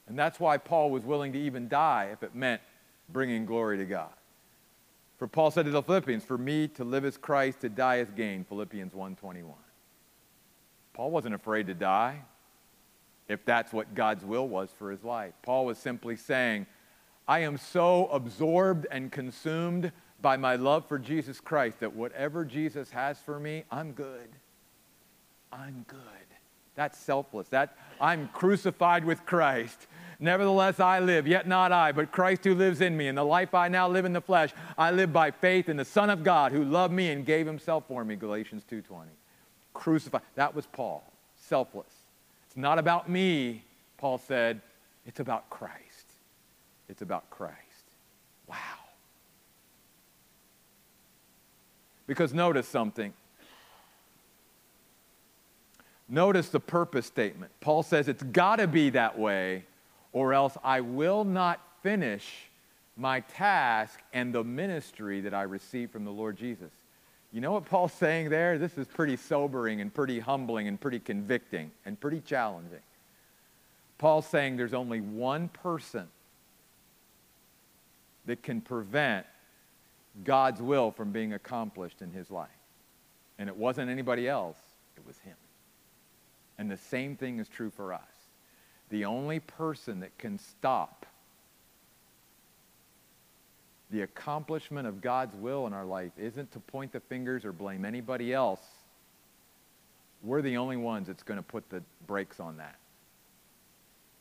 And 0.07 0.19
that's 0.19 0.39
why 0.39 0.57
Paul 0.57 0.91
was 0.91 1.03
willing 1.03 1.33
to 1.33 1.39
even 1.39 1.67
die 1.67 2.09
if 2.11 2.21
it 2.21 2.35
meant 2.35 2.61
bringing 3.09 3.45
glory 3.45 3.77
to 3.77 3.85
God. 3.85 4.11
For 5.17 5.27
Paul 5.27 5.51
said 5.51 5.65
to 5.65 5.71
the 5.71 5.81
Philippians, 5.81 6.23
For 6.23 6.37
me 6.37 6.67
to 6.69 6.83
live 6.83 7.05
as 7.05 7.17
Christ, 7.17 7.61
to 7.61 7.69
die 7.69 7.99
as 7.99 8.11
gain, 8.11 8.43
Philippians 8.43 8.93
1.21. 8.93 9.53
Paul 10.93 11.11
wasn't 11.11 11.35
afraid 11.35 11.67
to 11.67 11.73
die 11.73 12.21
if 13.27 13.43
that's 13.45 13.73
what 13.73 13.95
God's 13.95 14.23
will 14.23 14.47
was 14.47 14.69
for 14.77 14.91
his 14.91 15.03
life. 15.03 15.33
Paul 15.41 15.65
was 15.65 15.77
simply 15.77 16.15
saying, 16.15 16.67
I 17.27 17.39
am 17.39 17.57
so 17.57 18.07
absorbed 18.07 18.87
and 18.91 19.11
consumed 19.11 19.91
by 20.21 20.37
my 20.37 20.55
love 20.55 20.87
for 20.87 20.99
Jesus 20.99 21.39
Christ 21.39 21.79
that 21.79 21.95
whatever 21.95 22.45
Jesus 22.45 22.91
has 22.91 23.19
for 23.19 23.39
me, 23.39 23.63
I'm 23.71 23.93
good. 23.93 24.29
I'm 25.51 25.85
good. 25.87 25.99
That's 26.75 26.99
selfless. 26.99 27.47
That 27.49 27.77
I'm 27.99 28.29
crucified 28.29 29.05
with 29.05 29.25
Christ. 29.25 29.87
Nevertheless, 30.19 30.79
I 30.79 30.99
live, 30.99 31.27
yet 31.27 31.47
not 31.47 31.71
I, 31.71 31.91
but 31.91 32.11
Christ 32.11 32.43
who 32.43 32.55
lives 32.55 32.81
in 32.81 32.95
me. 32.95 33.07
And 33.07 33.17
the 33.17 33.23
life 33.23 33.53
I 33.53 33.67
now 33.67 33.87
live 33.87 34.05
in 34.05 34.13
the 34.13 34.21
flesh, 34.21 34.51
I 34.77 34.91
live 34.91 35.11
by 35.11 35.31
faith 35.31 35.69
in 35.69 35.77
the 35.77 35.85
Son 35.85 36.09
of 36.09 36.23
God 36.23 36.51
who 36.51 36.63
loved 36.63 36.93
me 36.93 37.11
and 37.11 37.25
gave 37.25 37.45
himself 37.45 37.85
for 37.87 38.03
me. 38.05 38.15
Galatians 38.15 38.63
2.20. 38.69 39.05
Crucified. 39.73 40.21
That 40.35 40.55
was 40.55 40.65
Paul. 40.65 41.03
Selfless. 41.35 41.91
It's 42.47 42.57
not 42.57 42.79
about 42.79 43.09
me, 43.09 43.63
Paul 43.97 44.17
said. 44.17 44.61
It's 45.05 45.19
about 45.19 45.49
Christ. 45.49 45.73
It's 46.87 47.01
about 47.01 47.29
Christ. 47.29 47.55
Wow. 48.47 48.55
Because 52.07 52.33
notice 52.33 52.67
something. 52.67 53.13
Notice 56.07 56.49
the 56.49 56.59
purpose 56.59 57.07
statement. 57.07 57.51
Paul 57.59 57.83
says 57.83 58.07
it's 58.07 58.23
got 58.23 58.57
to 58.57 58.67
be 58.67 58.91
that 58.91 59.17
way 59.17 59.65
or 60.15 60.33
else 60.33 60.57
I 60.63 60.79
will 60.79 61.25
not 61.25 61.59
finish 61.83 62.47
my 62.95 63.19
task 63.19 63.99
and 64.13 64.33
the 64.33 64.45
ministry 64.45 65.19
that 65.19 65.33
I 65.33 65.41
received 65.41 65.91
from 65.91 66.05
the 66.05 66.11
Lord 66.11 66.37
Jesus. 66.37 66.71
You 67.33 67.41
know 67.41 67.51
what 67.51 67.65
Paul's 67.65 67.91
saying 67.91 68.29
there? 68.29 68.57
This 68.57 68.77
is 68.77 68.87
pretty 68.87 69.17
sobering 69.17 69.81
and 69.81 69.93
pretty 69.93 70.19
humbling 70.19 70.69
and 70.69 70.79
pretty 70.79 70.99
convicting 70.99 71.69
and 71.85 71.99
pretty 71.99 72.21
challenging. 72.21 72.79
Paul's 73.97 74.25
saying 74.25 74.55
there's 74.55 74.73
only 74.73 75.01
one 75.01 75.49
person 75.49 76.07
that 78.25 78.41
can 78.41 78.61
prevent 78.61 79.25
God's 80.23 80.61
will 80.61 80.91
from 80.91 81.11
being 81.11 81.33
accomplished 81.33 82.01
in 82.01 82.11
his 82.11 82.31
life. 82.31 82.47
And 83.37 83.49
it 83.49 83.57
wasn't 83.57 83.89
anybody 83.89 84.29
else, 84.29 84.57
it 84.95 85.05
was 85.05 85.17
him. 85.19 85.35
And 86.57 86.71
the 86.71 86.77
same 86.77 87.17
thing 87.17 87.39
is 87.39 87.49
true 87.49 87.69
for 87.69 87.91
us 87.91 88.14
the 88.89 89.05
only 89.05 89.39
person 89.39 89.99
that 90.01 90.17
can 90.17 90.37
stop 90.37 91.05
the 93.91 94.01
accomplishment 94.01 94.87
of 94.87 95.01
God's 95.01 95.35
will 95.35 95.67
in 95.67 95.73
our 95.73 95.85
life 95.85 96.11
isn't 96.17 96.51
to 96.51 96.59
point 96.59 96.91
the 96.91 96.99
fingers 96.99 97.45
or 97.45 97.51
blame 97.51 97.85
anybody 97.85 98.33
else. 98.33 98.61
We're 100.23 100.41
the 100.41 100.57
only 100.57 100.77
ones 100.77 101.07
that's 101.07 101.23
going 101.23 101.37
to 101.37 101.43
put 101.43 101.69
the 101.69 101.83
brakes 102.07 102.39
on 102.39 102.57
that. 102.57 102.77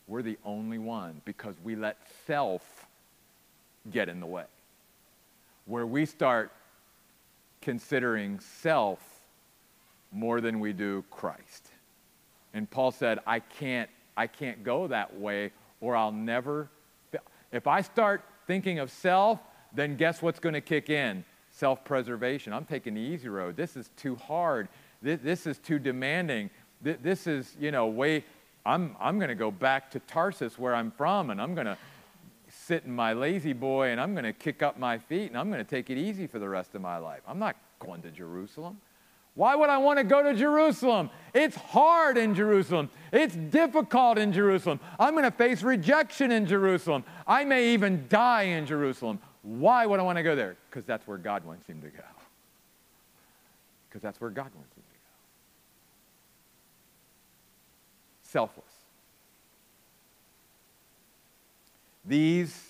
We're 0.06 0.22
the 0.22 0.36
only 0.44 0.78
one 0.78 1.22
because 1.24 1.54
we 1.64 1.76
let 1.76 1.96
self 2.26 2.86
get 3.90 4.08
in 4.08 4.20
the 4.20 4.26
way. 4.26 4.44
Where 5.66 5.86
we 5.86 6.04
start 6.04 6.52
considering 7.62 8.38
self 8.40 9.00
more 10.12 10.42
than 10.42 10.60
we 10.60 10.74
do 10.74 11.04
Christ. 11.10 11.68
And 12.52 12.70
Paul 12.70 12.92
said, 12.92 13.18
I 13.26 13.40
can't, 13.40 13.88
I 14.16 14.26
can't 14.26 14.62
go 14.62 14.86
that 14.88 15.18
way 15.18 15.52
or 15.80 15.96
I'll 15.96 16.12
never. 16.12 16.68
If 17.52 17.66
I 17.66 17.80
start 17.82 18.24
thinking 18.46 18.78
of 18.78 18.90
self, 18.90 19.38
then 19.72 19.96
guess 19.96 20.22
what's 20.22 20.40
going 20.40 20.54
to 20.54 20.60
kick 20.60 20.90
in? 20.90 21.24
Self 21.50 21.84
preservation. 21.84 22.52
I'm 22.52 22.64
taking 22.64 22.94
the 22.94 23.00
easy 23.00 23.28
road. 23.28 23.56
This 23.56 23.76
is 23.76 23.90
too 23.96 24.16
hard. 24.16 24.68
This, 25.02 25.20
this 25.22 25.46
is 25.46 25.58
too 25.58 25.78
demanding. 25.78 26.50
This, 26.82 26.96
this 27.02 27.26
is, 27.26 27.56
you 27.60 27.70
know, 27.70 27.86
way. 27.86 28.24
I'm, 28.66 28.96
I'm 28.98 29.18
going 29.18 29.28
to 29.28 29.34
go 29.34 29.50
back 29.50 29.90
to 29.90 30.00
Tarsus 30.00 30.58
where 30.58 30.74
I'm 30.74 30.90
from 30.90 31.30
and 31.30 31.40
I'm 31.40 31.54
going 31.54 31.66
to 31.66 31.76
sit 32.48 32.84
in 32.84 32.94
my 32.94 33.12
lazy 33.12 33.52
boy 33.52 33.88
and 33.88 34.00
I'm 34.00 34.14
going 34.14 34.24
to 34.24 34.32
kick 34.32 34.62
up 34.62 34.78
my 34.78 34.96
feet 34.98 35.30
and 35.30 35.36
I'm 35.36 35.50
going 35.50 35.62
to 35.62 35.68
take 35.68 35.90
it 35.90 35.98
easy 35.98 36.26
for 36.26 36.38
the 36.38 36.48
rest 36.48 36.74
of 36.74 36.80
my 36.80 36.96
life. 36.96 37.20
I'm 37.28 37.38
not 37.38 37.56
going 37.78 38.00
to 38.02 38.10
Jerusalem. 38.10 38.78
Why 39.34 39.56
would 39.56 39.68
I 39.68 39.78
want 39.78 39.98
to 39.98 40.04
go 40.04 40.22
to 40.22 40.34
Jerusalem? 40.34 41.10
It's 41.34 41.56
hard 41.56 42.16
in 42.16 42.34
Jerusalem. 42.34 42.88
It's 43.12 43.34
difficult 43.34 44.16
in 44.16 44.32
Jerusalem. 44.32 44.78
I'm 44.98 45.14
going 45.14 45.24
to 45.24 45.32
face 45.32 45.62
rejection 45.62 46.30
in 46.30 46.46
Jerusalem. 46.46 47.04
I 47.26 47.44
may 47.44 47.74
even 47.74 48.06
die 48.08 48.42
in 48.42 48.64
Jerusalem. 48.64 49.18
Why 49.42 49.86
would 49.86 49.98
I 49.98 50.04
want 50.04 50.18
to 50.18 50.22
go 50.22 50.36
there? 50.36 50.56
Because 50.70 50.84
that's 50.84 51.06
where 51.06 51.18
God 51.18 51.44
wants 51.44 51.66
him 51.66 51.80
to 51.82 51.88
go. 51.88 52.04
Because 53.88 54.02
that's 54.02 54.20
where 54.20 54.30
God 54.30 54.50
wants 54.54 54.76
him 54.76 54.82
to 54.82 54.94
go. 54.94 55.00
Selfless. 58.22 58.64
These 62.04 62.68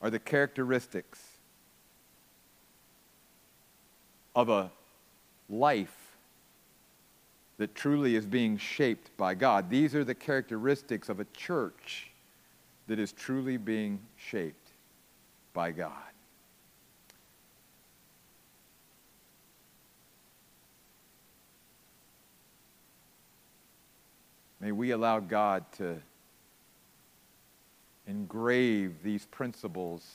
are 0.00 0.10
the 0.10 0.18
characteristics 0.20 1.20
of 4.36 4.48
a 4.48 4.70
life 5.50 6.16
that 7.58 7.74
truly 7.74 8.16
is 8.16 8.24
being 8.24 8.56
shaped 8.56 9.14
by 9.16 9.34
God. 9.34 9.68
These 9.68 9.94
are 9.94 10.04
the 10.04 10.14
characteristics 10.14 11.08
of 11.08 11.20
a 11.20 11.26
church 11.36 12.10
that 12.86 12.98
is 12.98 13.12
truly 13.12 13.56
being 13.56 14.00
shaped 14.16 14.70
by 15.52 15.72
God. 15.72 15.92
May 24.60 24.72
we 24.72 24.90
allow 24.90 25.20
God 25.20 25.64
to 25.78 25.96
engrave 28.06 29.02
these 29.02 29.26
principles 29.26 30.06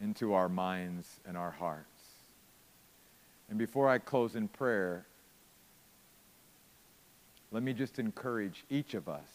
into 0.00 0.34
our 0.34 0.48
minds 0.48 1.20
and 1.26 1.36
our 1.36 1.50
hearts. 1.50 1.93
And 3.48 3.58
before 3.58 3.88
I 3.88 3.98
close 3.98 4.36
in 4.36 4.48
prayer, 4.48 5.06
let 7.52 7.62
me 7.62 7.72
just 7.72 7.98
encourage 7.98 8.64
each 8.70 8.94
of 8.94 9.08
us. 9.08 9.28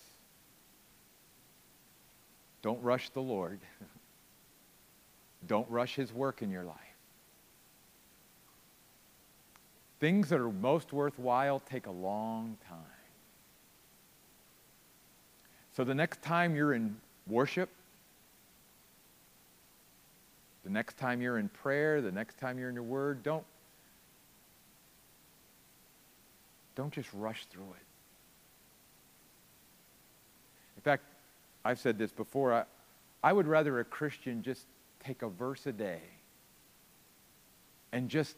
Don't 2.61 2.81
rush 2.83 3.09
the 3.09 3.21
Lord. 3.21 3.59
Don't 5.47 5.69
rush 5.69 5.95
his 5.95 6.11
work 6.11 6.41
in 6.41 6.51
your 6.51 6.63
life. 6.63 6.75
Things 9.99 10.29
that 10.29 10.39
are 10.39 10.51
most 10.51 10.91
worthwhile 10.91 11.59
take 11.59 11.87
a 11.87 11.91
long 11.91 12.57
time. 12.67 12.77
So 15.75 15.83
the 15.83 15.95
next 15.95 16.21
time 16.21 16.55
you're 16.55 16.73
in 16.73 16.97
worship, 17.27 17.69
the 20.63 20.69
next 20.69 20.97
time 20.97 21.21
you're 21.21 21.37
in 21.37 21.47
prayer, 21.49 22.01
the 22.01 22.11
next 22.11 22.37
time 22.37 22.59
you're 22.59 22.69
in 22.69 22.75
your 22.75 22.83
word, 22.83 23.23
don't 23.23 23.45
don't 26.79 26.93
just 26.93 27.13
rush 27.13 27.45
through 27.51 27.71
it. 27.71 27.85
In 30.77 30.81
fact, 30.81 31.03
I've 31.65 31.77
said 31.77 31.97
this 31.97 32.13
before, 32.13 32.53
I, 32.53 32.63
I 33.21 33.33
would 33.33 33.47
rather 33.47 33.81
a 33.81 33.83
Christian 33.83 34.41
just 34.41 34.65
take 35.03 35.21
a 35.21 35.27
verse 35.27 35.65
a 35.65 35.73
day 35.73 35.99
and 37.91 38.07
just 38.07 38.37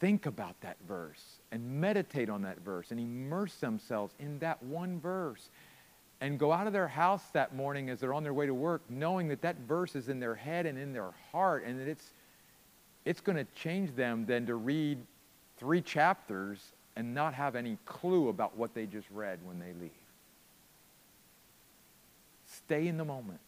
think 0.00 0.26
about 0.26 0.60
that 0.62 0.78
verse 0.88 1.22
and 1.52 1.80
meditate 1.80 2.28
on 2.28 2.42
that 2.42 2.58
verse 2.64 2.90
and 2.90 2.98
immerse 2.98 3.54
themselves 3.56 4.12
in 4.18 4.40
that 4.40 4.60
one 4.60 4.98
verse 4.98 5.48
and 6.20 6.40
go 6.40 6.50
out 6.50 6.66
of 6.66 6.72
their 6.72 6.88
house 6.88 7.22
that 7.34 7.54
morning 7.54 7.88
as 7.88 8.00
they're 8.00 8.14
on 8.14 8.24
their 8.24 8.34
way 8.34 8.46
to 8.46 8.54
work 8.54 8.82
knowing 8.88 9.28
that 9.28 9.42
that 9.42 9.56
verse 9.68 9.94
is 9.94 10.08
in 10.08 10.18
their 10.18 10.34
head 10.34 10.66
and 10.66 10.76
in 10.76 10.92
their 10.92 11.12
heart 11.30 11.64
and 11.64 11.78
that 11.78 11.86
it's 11.86 12.14
it's 13.04 13.20
going 13.20 13.36
to 13.36 13.46
change 13.54 13.94
them 13.94 14.26
than 14.26 14.44
to 14.46 14.56
read 14.56 14.98
three 15.56 15.80
chapters 15.80 16.72
and 16.96 17.14
not 17.14 17.34
have 17.34 17.56
any 17.56 17.78
clue 17.84 18.28
about 18.28 18.56
what 18.56 18.74
they 18.74 18.86
just 18.86 19.08
read 19.10 19.38
when 19.44 19.58
they 19.58 19.72
leave 19.80 19.90
stay 22.46 22.88
in 22.88 22.96
the 22.96 23.04
moment 23.04 23.40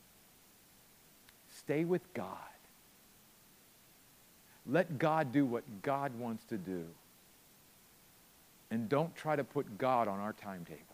stay 1.48 1.84
with 1.84 2.02
god 2.14 2.36
let 4.66 4.98
god 4.98 5.32
do 5.32 5.44
what 5.44 5.64
god 5.82 6.12
wants 6.18 6.44
to 6.44 6.56
do 6.56 6.84
and 8.70 8.88
don't 8.88 9.14
try 9.16 9.34
to 9.36 9.44
put 9.44 9.78
god 9.78 10.08
on 10.08 10.20
our 10.20 10.32
timetable 10.32 10.92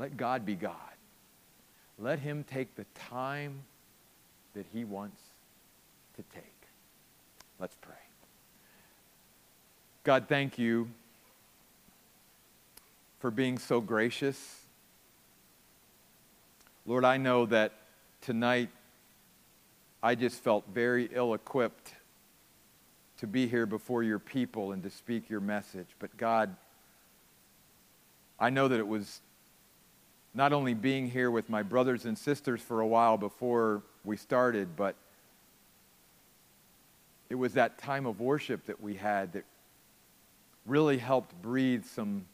let 0.00 0.16
God 0.16 0.46
be 0.46 0.54
God. 0.54 0.74
Let 1.98 2.18
Him 2.20 2.42
take 2.44 2.74
the 2.74 2.86
time 2.94 3.60
that 4.54 4.64
He 4.72 4.84
wants 4.84 5.20
to 6.16 6.22
take. 6.34 6.44
Let's 7.58 7.76
pray. 7.82 8.09
God, 10.02 10.28
thank 10.28 10.58
you 10.58 10.88
for 13.18 13.30
being 13.30 13.58
so 13.58 13.82
gracious. 13.82 14.62
Lord, 16.86 17.04
I 17.04 17.18
know 17.18 17.44
that 17.46 17.72
tonight 18.22 18.70
I 20.02 20.14
just 20.14 20.42
felt 20.42 20.64
very 20.72 21.10
ill 21.12 21.34
equipped 21.34 21.92
to 23.18 23.26
be 23.26 23.46
here 23.46 23.66
before 23.66 24.02
your 24.02 24.18
people 24.18 24.72
and 24.72 24.82
to 24.84 24.88
speak 24.88 25.28
your 25.28 25.40
message. 25.40 25.88
But 25.98 26.16
God, 26.16 26.56
I 28.38 28.48
know 28.48 28.68
that 28.68 28.78
it 28.78 28.88
was 28.88 29.20
not 30.32 30.54
only 30.54 30.72
being 30.72 31.10
here 31.10 31.30
with 31.30 31.50
my 31.50 31.62
brothers 31.62 32.06
and 32.06 32.16
sisters 32.16 32.62
for 32.62 32.80
a 32.80 32.86
while 32.86 33.18
before 33.18 33.82
we 34.06 34.16
started, 34.16 34.76
but 34.76 34.94
it 37.28 37.34
was 37.34 37.52
that 37.52 37.76
time 37.76 38.06
of 38.06 38.18
worship 38.18 38.64
that 38.64 38.80
we 38.80 38.94
had 38.94 39.34
that 39.34 39.44
really 40.70 40.98
helped 40.98 41.34
breathe 41.42 41.84
some 41.84 42.24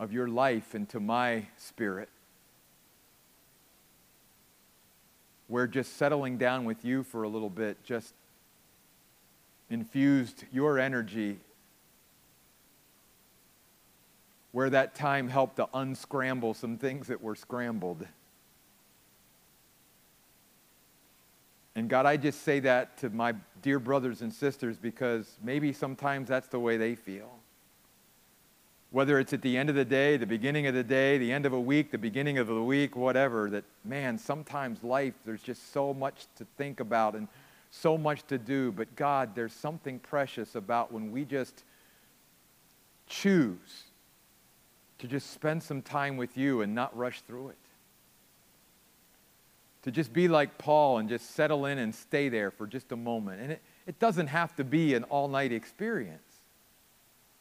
of 0.00 0.12
your 0.12 0.26
life 0.26 0.74
into 0.74 0.98
my 0.98 1.46
spirit. 1.56 2.08
Where 5.46 5.68
just 5.68 5.96
settling 5.96 6.36
down 6.36 6.64
with 6.64 6.84
you 6.84 7.04
for 7.04 7.22
a 7.22 7.28
little 7.28 7.50
bit 7.50 7.82
just 7.84 8.14
infused 9.70 10.44
your 10.52 10.78
energy 10.78 11.38
where 14.50 14.70
that 14.70 14.94
time 14.94 15.28
helped 15.28 15.56
to 15.56 15.68
unscramble 15.72 16.54
some 16.54 16.78
things 16.78 17.06
that 17.06 17.22
were 17.22 17.36
scrambled. 17.36 18.06
And 21.76 21.88
God, 21.88 22.06
I 22.06 22.16
just 22.16 22.42
say 22.42 22.60
that 22.60 22.96
to 22.98 23.10
my 23.10 23.34
dear 23.62 23.78
brothers 23.78 24.22
and 24.22 24.32
sisters 24.32 24.76
because 24.76 25.38
maybe 25.42 25.72
sometimes 25.72 26.28
that's 26.28 26.48
the 26.48 26.60
way 26.60 26.76
they 26.76 26.94
feel. 26.94 27.30
Whether 28.90 29.18
it's 29.18 29.32
at 29.32 29.42
the 29.42 29.56
end 29.56 29.70
of 29.70 29.74
the 29.74 29.84
day, 29.84 30.16
the 30.16 30.26
beginning 30.26 30.68
of 30.68 30.74
the 30.74 30.84
day, 30.84 31.18
the 31.18 31.32
end 31.32 31.46
of 31.46 31.52
a 31.52 31.60
week, 31.60 31.90
the 31.90 31.98
beginning 31.98 32.38
of 32.38 32.46
the 32.46 32.62
week, 32.62 32.94
whatever, 32.94 33.50
that 33.50 33.64
man, 33.84 34.16
sometimes 34.16 34.84
life, 34.84 35.14
there's 35.24 35.42
just 35.42 35.72
so 35.72 35.92
much 35.92 36.26
to 36.36 36.46
think 36.56 36.78
about 36.78 37.16
and 37.16 37.26
so 37.72 37.98
much 37.98 38.24
to 38.28 38.38
do. 38.38 38.70
But 38.70 38.94
God, 38.94 39.34
there's 39.34 39.52
something 39.52 39.98
precious 39.98 40.54
about 40.54 40.92
when 40.92 41.10
we 41.10 41.24
just 41.24 41.64
choose 43.08 43.84
to 44.98 45.08
just 45.08 45.32
spend 45.32 45.60
some 45.60 45.82
time 45.82 46.16
with 46.16 46.38
you 46.38 46.62
and 46.62 46.72
not 46.72 46.96
rush 46.96 47.20
through 47.22 47.48
it. 47.48 47.58
To 49.84 49.90
just 49.90 50.12
be 50.12 50.28
like 50.28 50.58
Paul 50.58 50.98
and 50.98 51.08
just 51.08 51.34
settle 51.34 51.66
in 51.66 51.78
and 51.78 51.94
stay 51.94 52.28
there 52.28 52.50
for 52.50 52.66
just 52.66 52.92
a 52.92 52.96
moment. 52.96 53.40
And 53.40 53.52
it, 53.52 53.62
it 53.86 53.98
doesn't 53.98 54.28
have 54.28 54.56
to 54.56 54.64
be 54.64 54.94
an 54.94 55.04
all 55.04 55.28
night 55.28 55.52
experience 55.52 56.22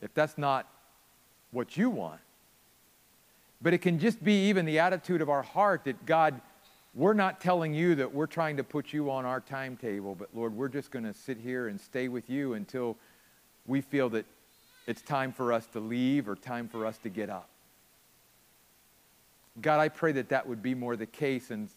if 0.01 0.13
that's 0.13 0.37
not 0.37 0.67
what 1.51 1.77
you 1.77 1.89
want. 1.89 2.19
But 3.61 3.73
it 3.73 3.77
can 3.77 3.97
just 3.97 4.21
be 4.21 4.49
even 4.49 4.65
the 4.65 4.79
attitude 4.79 5.21
of 5.21 5.29
our 5.29 5.41
heart 5.41 5.85
that 5.85 6.05
God, 6.05 6.41
we're 6.93 7.13
not 7.13 7.39
telling 7.39 7.73
you 7.73 7.95
that 7.95 8.13
we're 8.13 8.27
trying 8.27 8.57
to 8.57 8.63
put 8.63 8.91
you 8.91 9.09
on 9.09 9.25
our 9.25 9.39
timetable, 9.39 10.13
but 10.13 10.27
Lord, 10.33 10.53
we're 10.53 10.67
just 10.67 10.91
going 10.91 11.05
to 11.05 11.13
sit 11.13 11.37
here 11.37 11.69
and 11.69 11.79
stay 11.79 12.09
with 12.09 12.29
you 12.29 12.55
until 12.55 12.97
we 13.65 13.79
feel 13.79 14.09
that 14.09 14.25
it's 14.85 15.01
time 15.01 15.31
for 15.31 15.53
us 15.53 15.65
to 15.67 15.79
leave 15.79 16.27
or 16.27 16.35
time 16.35 16.67
for 16.67 16.85
us 16.85 16.97
to 16.99 17.09
get 17.09 17.29
up. 17.29 17.47
God, 19.61 19.79
I 19.79 19.87
pray 19.87 20.11
that 20.11 20.27
that 20.29 20.45
would 20.45 20.61
be 20.61 20.75
more 20.75 20.97
the 20.97 21.05
case, 21.05 21.51
and 21.51 21.69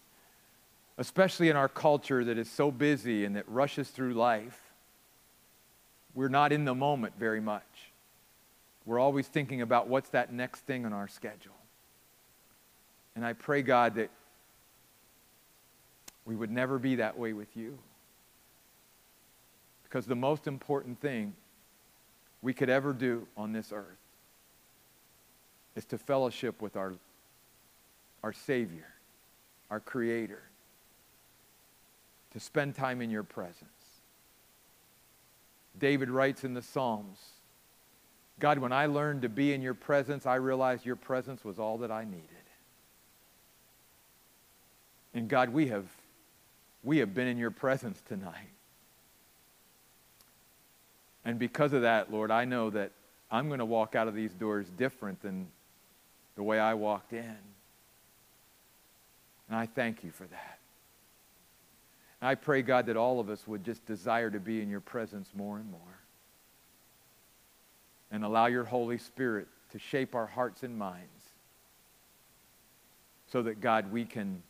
especially 0.99 1.49
in 1.49 1.57
our 1.57 1.69
culture 1.69 2.25
that 2.25 2.39
is 2.39 2.51
so 2.51 2.71
busy 2.71 3.25
and 3.25 3.37
that 3.37 3.49
rushes 3.49 3.89
through 3.89 4.15
life. 4.15 4.61
we're 6.15 6.29
not 6.29 6.51
in 6.51 6.65
the 6.65 6.75
moment 6.75 7.13
very 7.19 7.41
much. 7.41 7.93
We're 8.87 8.99
always 8.99 9.27
thinking 9.27 9.61
about 9.61 9.89
what's 9.89 10.09
that 10.11 10.33
next 10.33 10.61
thing 10.61 10.87
on 10.87 10.95
our 10.95 11.09
schedule. 11.09 11.53
And 13.15 13.25
I 13.25 13.35
pray, 13.35 13.61
God, 13.63 13.97
that 13.97 14.11
we 16.25 16.35
would 16.35 16.51
never 16.51 16.79
be 16.79 16.97
that 16.97 17.19
way 17.19 17.33
with 17.33 17.55
you. 17.57 17.79
Because 19.85 20.07
the 20.07 20.17
most 20.17 20.47
important 20.47 21.01
thing 21.01 21.35
we 22.43 22.55
could 22.55 22.71
ever 22.71 22.93
do 22.93 23.27
on 23.37 23.53
this 23.53 23.73
earth 23.73 23.99
is 25.75 25.85
to 25.87 25.99
fellowship 25.99 26.63
with 26.63 26.77
our, 26.77 26.95
our 28.23 28.33
Savior, 28.33 28.89
our 29.71 29.81
Creator, 29.81 30.43
to 32.37 32.41
spend 32.41 32.75
time 32.75 33.01
in 33.01 33.09
your 33.09 33.23
presence. 33.23 33.63
David 35.79 36.11
writes 36.11 36.45
in 36.45 36.53
the 36.53 36.61
Psalms 36.61 37.19
God, 38.39 38.59
when 38.59 38.73
I 38.75 38.85
learned 38.85 39.23
to 39.23 39.31
be 39.31 39.55
in 39.55 39.63
your 39.63 39.73
presence, 39.73 40.27
I 40.27 40.35
realized 40.35 40.85
your 40.85 40.97
presence 40.97 41.43
was 41.43 41.59
all 41.59 41.79
that 41.79 41.91
I 41.91 42.05
needed. 42.05 42.29
And 45.15 45.27
God, 45.27 45.49
we 45.49 45.69
have, 45.69 45.87
we 46.85 46.99
have 46.99 47.15
been 47.15 47.27
in 47.27 47.39
your 47.39 47.51
presence 47.51 48.03
tonight. 48.07 48.51
And 51.25 51.39
because 51.39 51.73
of 51.73 51.81
that, 51.81 52.13
Lord, 52.13 52.31
I 52.31 52.45
know 52.45 52.69
that 52.69 52.93
I'm 53.31 53.49
going 53.49 53.61
to 53.61 53.65
walk 53.65 53.95
out 53.95 54.09
of 54.09 54.15
these 54.15 54.35
doors 54.35 54.67
different 54.77 55.23
than 55.23 55.47
the 56.35 56.43
way 56.43 56.59
I 56.59 56.75
walked 56.75 57.15
in. 57.15 57.39
And 59.49 59.57
I 59.57 59.65
thank 59.65 60.05
you 60.05 60.11
for 60.11 60.25
that. 60.25 60.56
And 62.21 62.29
I 62.29 62.35
pray, 62.35 62.63
God, 62.63 62.87
that 62.87 62.97
all 62.97 63.21
of 63.21 63.29
us 63.29 63.47
would 63.47 63.65
just 63.65 63.85
desire 63.87 64.31
to 64.31 64.41
be 64.41 64.61
in 64.63 64.71
your 64.71 64.81
presence 64.81 65.31
more 65.35 65.59
and 65.59 65.71
more. 65.71 65.81
And 68.11 68.25
allow 68.25 68.47
your 68.47 68.65
Holy 68.65 68.99
Spirit 68.99 69.49
to 69.73 69.79
shape 69.79 70.15
our 70.15 70.27
hearts 70.27 70.63
and 70.63 70.79
minds 70.79 71.11
so 73.31 73.43
that, 73.43 73.61
God, 73.61 73.93
we 73.93 74.05
can 74.05 74.43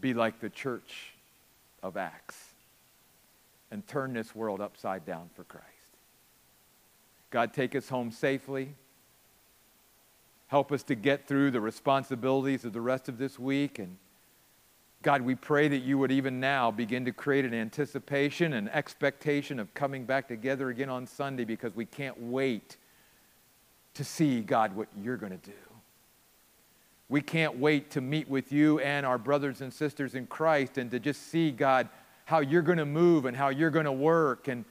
be 0.00 0.14
like 0.14 0.40
the 0.40 0.48
church 0.48 1.14
of 1.82 1.96
Acts 1.96 2.36
and 3.70 3.86
turn 3.86 4.12
this 4.12 4.34
world 4.34 4.60
upside 4.60 5.04
down 5.04 5.30
for 5.34 5.44
Christ. 5.44 5.66
God, 7.30 7.52
take 7.52 7.76
us 7.76 7.88
home 7.88 8.10
safely. 8.10 8.74
Help 10.48 10.72
us 10.72 10.82
to 10.84 10.96
get 10.96 11.28
through 11.28 11.52
the 11.52 11.60
responsibilities 11.60 12.64
of 12.64 12.72
the 12.72 12.80
rest 12.80 13.08
of 13.08 13.18
this 13.18 13.38
week. 13.38 13.78
And 13.78 13.96
God, 15.02 15.22
we 15.22 15.34
pray 15.34 15.66
that 15.68 15.78
you 15.78 15.96
would 15.96 16.12
even 16.12 16.40
now 16.40 16.70
begin 16.70 17.06
to 17.06 17.12
create 17.12 17.46
an 17.46 17.54
anticipation 17.54 18.52
and 18.52 18.68
expectation 18.68 19.58
of 19.58 19.72
coming 19.72 20.04
back 20.04 20.28
together 20.28 20.68
again 20.68 20.90
on 20.90 21.06
Sunday 21.06 21.44
because 21.44 21.74
we 21.74 21.86
can't 21.86 22.20
wait 22.20 22.76
to 23.94 24.04
see, 24.04 24.42
God, 24.42 24.76
what 24.76 24.88
you're 25.00 25.16
going 25.16 25.32
to 25.32 25.50
do. 25.50 25.56
We 27.08 27.22
can't 27.22 27.58
wait 27.58 27.90
to 27.92 28.02
meet 28.02 28.28
with 28.28 28.52
you 28.52 28.78
and 28.80 29.06
our 29.06 29.16
brothers 29.16 29.62
and 29.62 29.72
sisters 29.72 30.14
in 30.14 30.26
Christ 30.26 30.76
and 30.76 30.90
to 30.90 31.00
just 31.00 31.28
see, 31.28 31.50
God, 31.50 31.88
how 32.26 32.40
you're 32.40 32.62
going 32.62 32.78
to 32.78 32.84
move 32.84 33.24
and 33.24 33.34
how 33.36 33.48
you're 33.48 33.70
going 33.70 33.86
to 33.86 33.92
work 33.92 34.48
and 34.48 34.66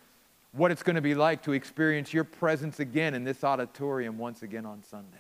what 0.52 0.72
it's 0.72 0.84
going 0.84 0.96
to 0.96 1.02
be 1.02 1.16
like 1.16 1.44
to 1.44 1.54
experience 1.54 2.14
your 2.14 2.24
presence 2.24 2.80
again 2.80 3.16
in 3.16 3.24
this 3.24 3.44
auditorium 3.44 4.18
once 4.18 4.44
again 4.44 4.66
on 4.66 4.84
Sunday. 4.84 5.18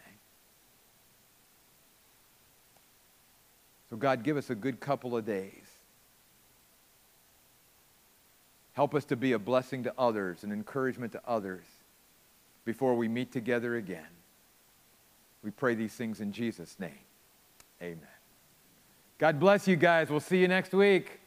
So, 3.89 3.97
God, 3.97 4.23
give 4.23 4.37
us 4.37 4.49
a 4.49 4.55
good 4.55 4.79
couple 4.79 5.17
of 5.17 5.25
days. 5.25 5.65
Help 8.73 8.95
us 8.95 9.03
to 9.05 9.15
be 9.15 9.33
a 9.33 9.39
blessing 9.39 9.83
to 9.83 9.93
others, 9.97 10.43
an 10.43 10.51
encouragement 10.51 11.11
to 11.13 11.21
others 11.27 11.65
before 12.65 12.95
we 12.95 13.07
meet 13.07 13.31
together 13.31 13.75
again. 13.75 14.07
We 15.43 15.51
pray 15.51 15.75
these 15.75 15.93
things 15.93 16.21
in 16.21 16.31
Jesus' 16.31 16.79
name. 16.79 16.91
Amen. 17.81 17.99
God 19.17 19.39
bless 19.39 19.67
you 19.67 19.75
guys. 19.75 20.09
We'll 20.09 20.19
see 20.19 20.39
you 20.39 20.47
next 20.47 20.73
week. 20.73 21.19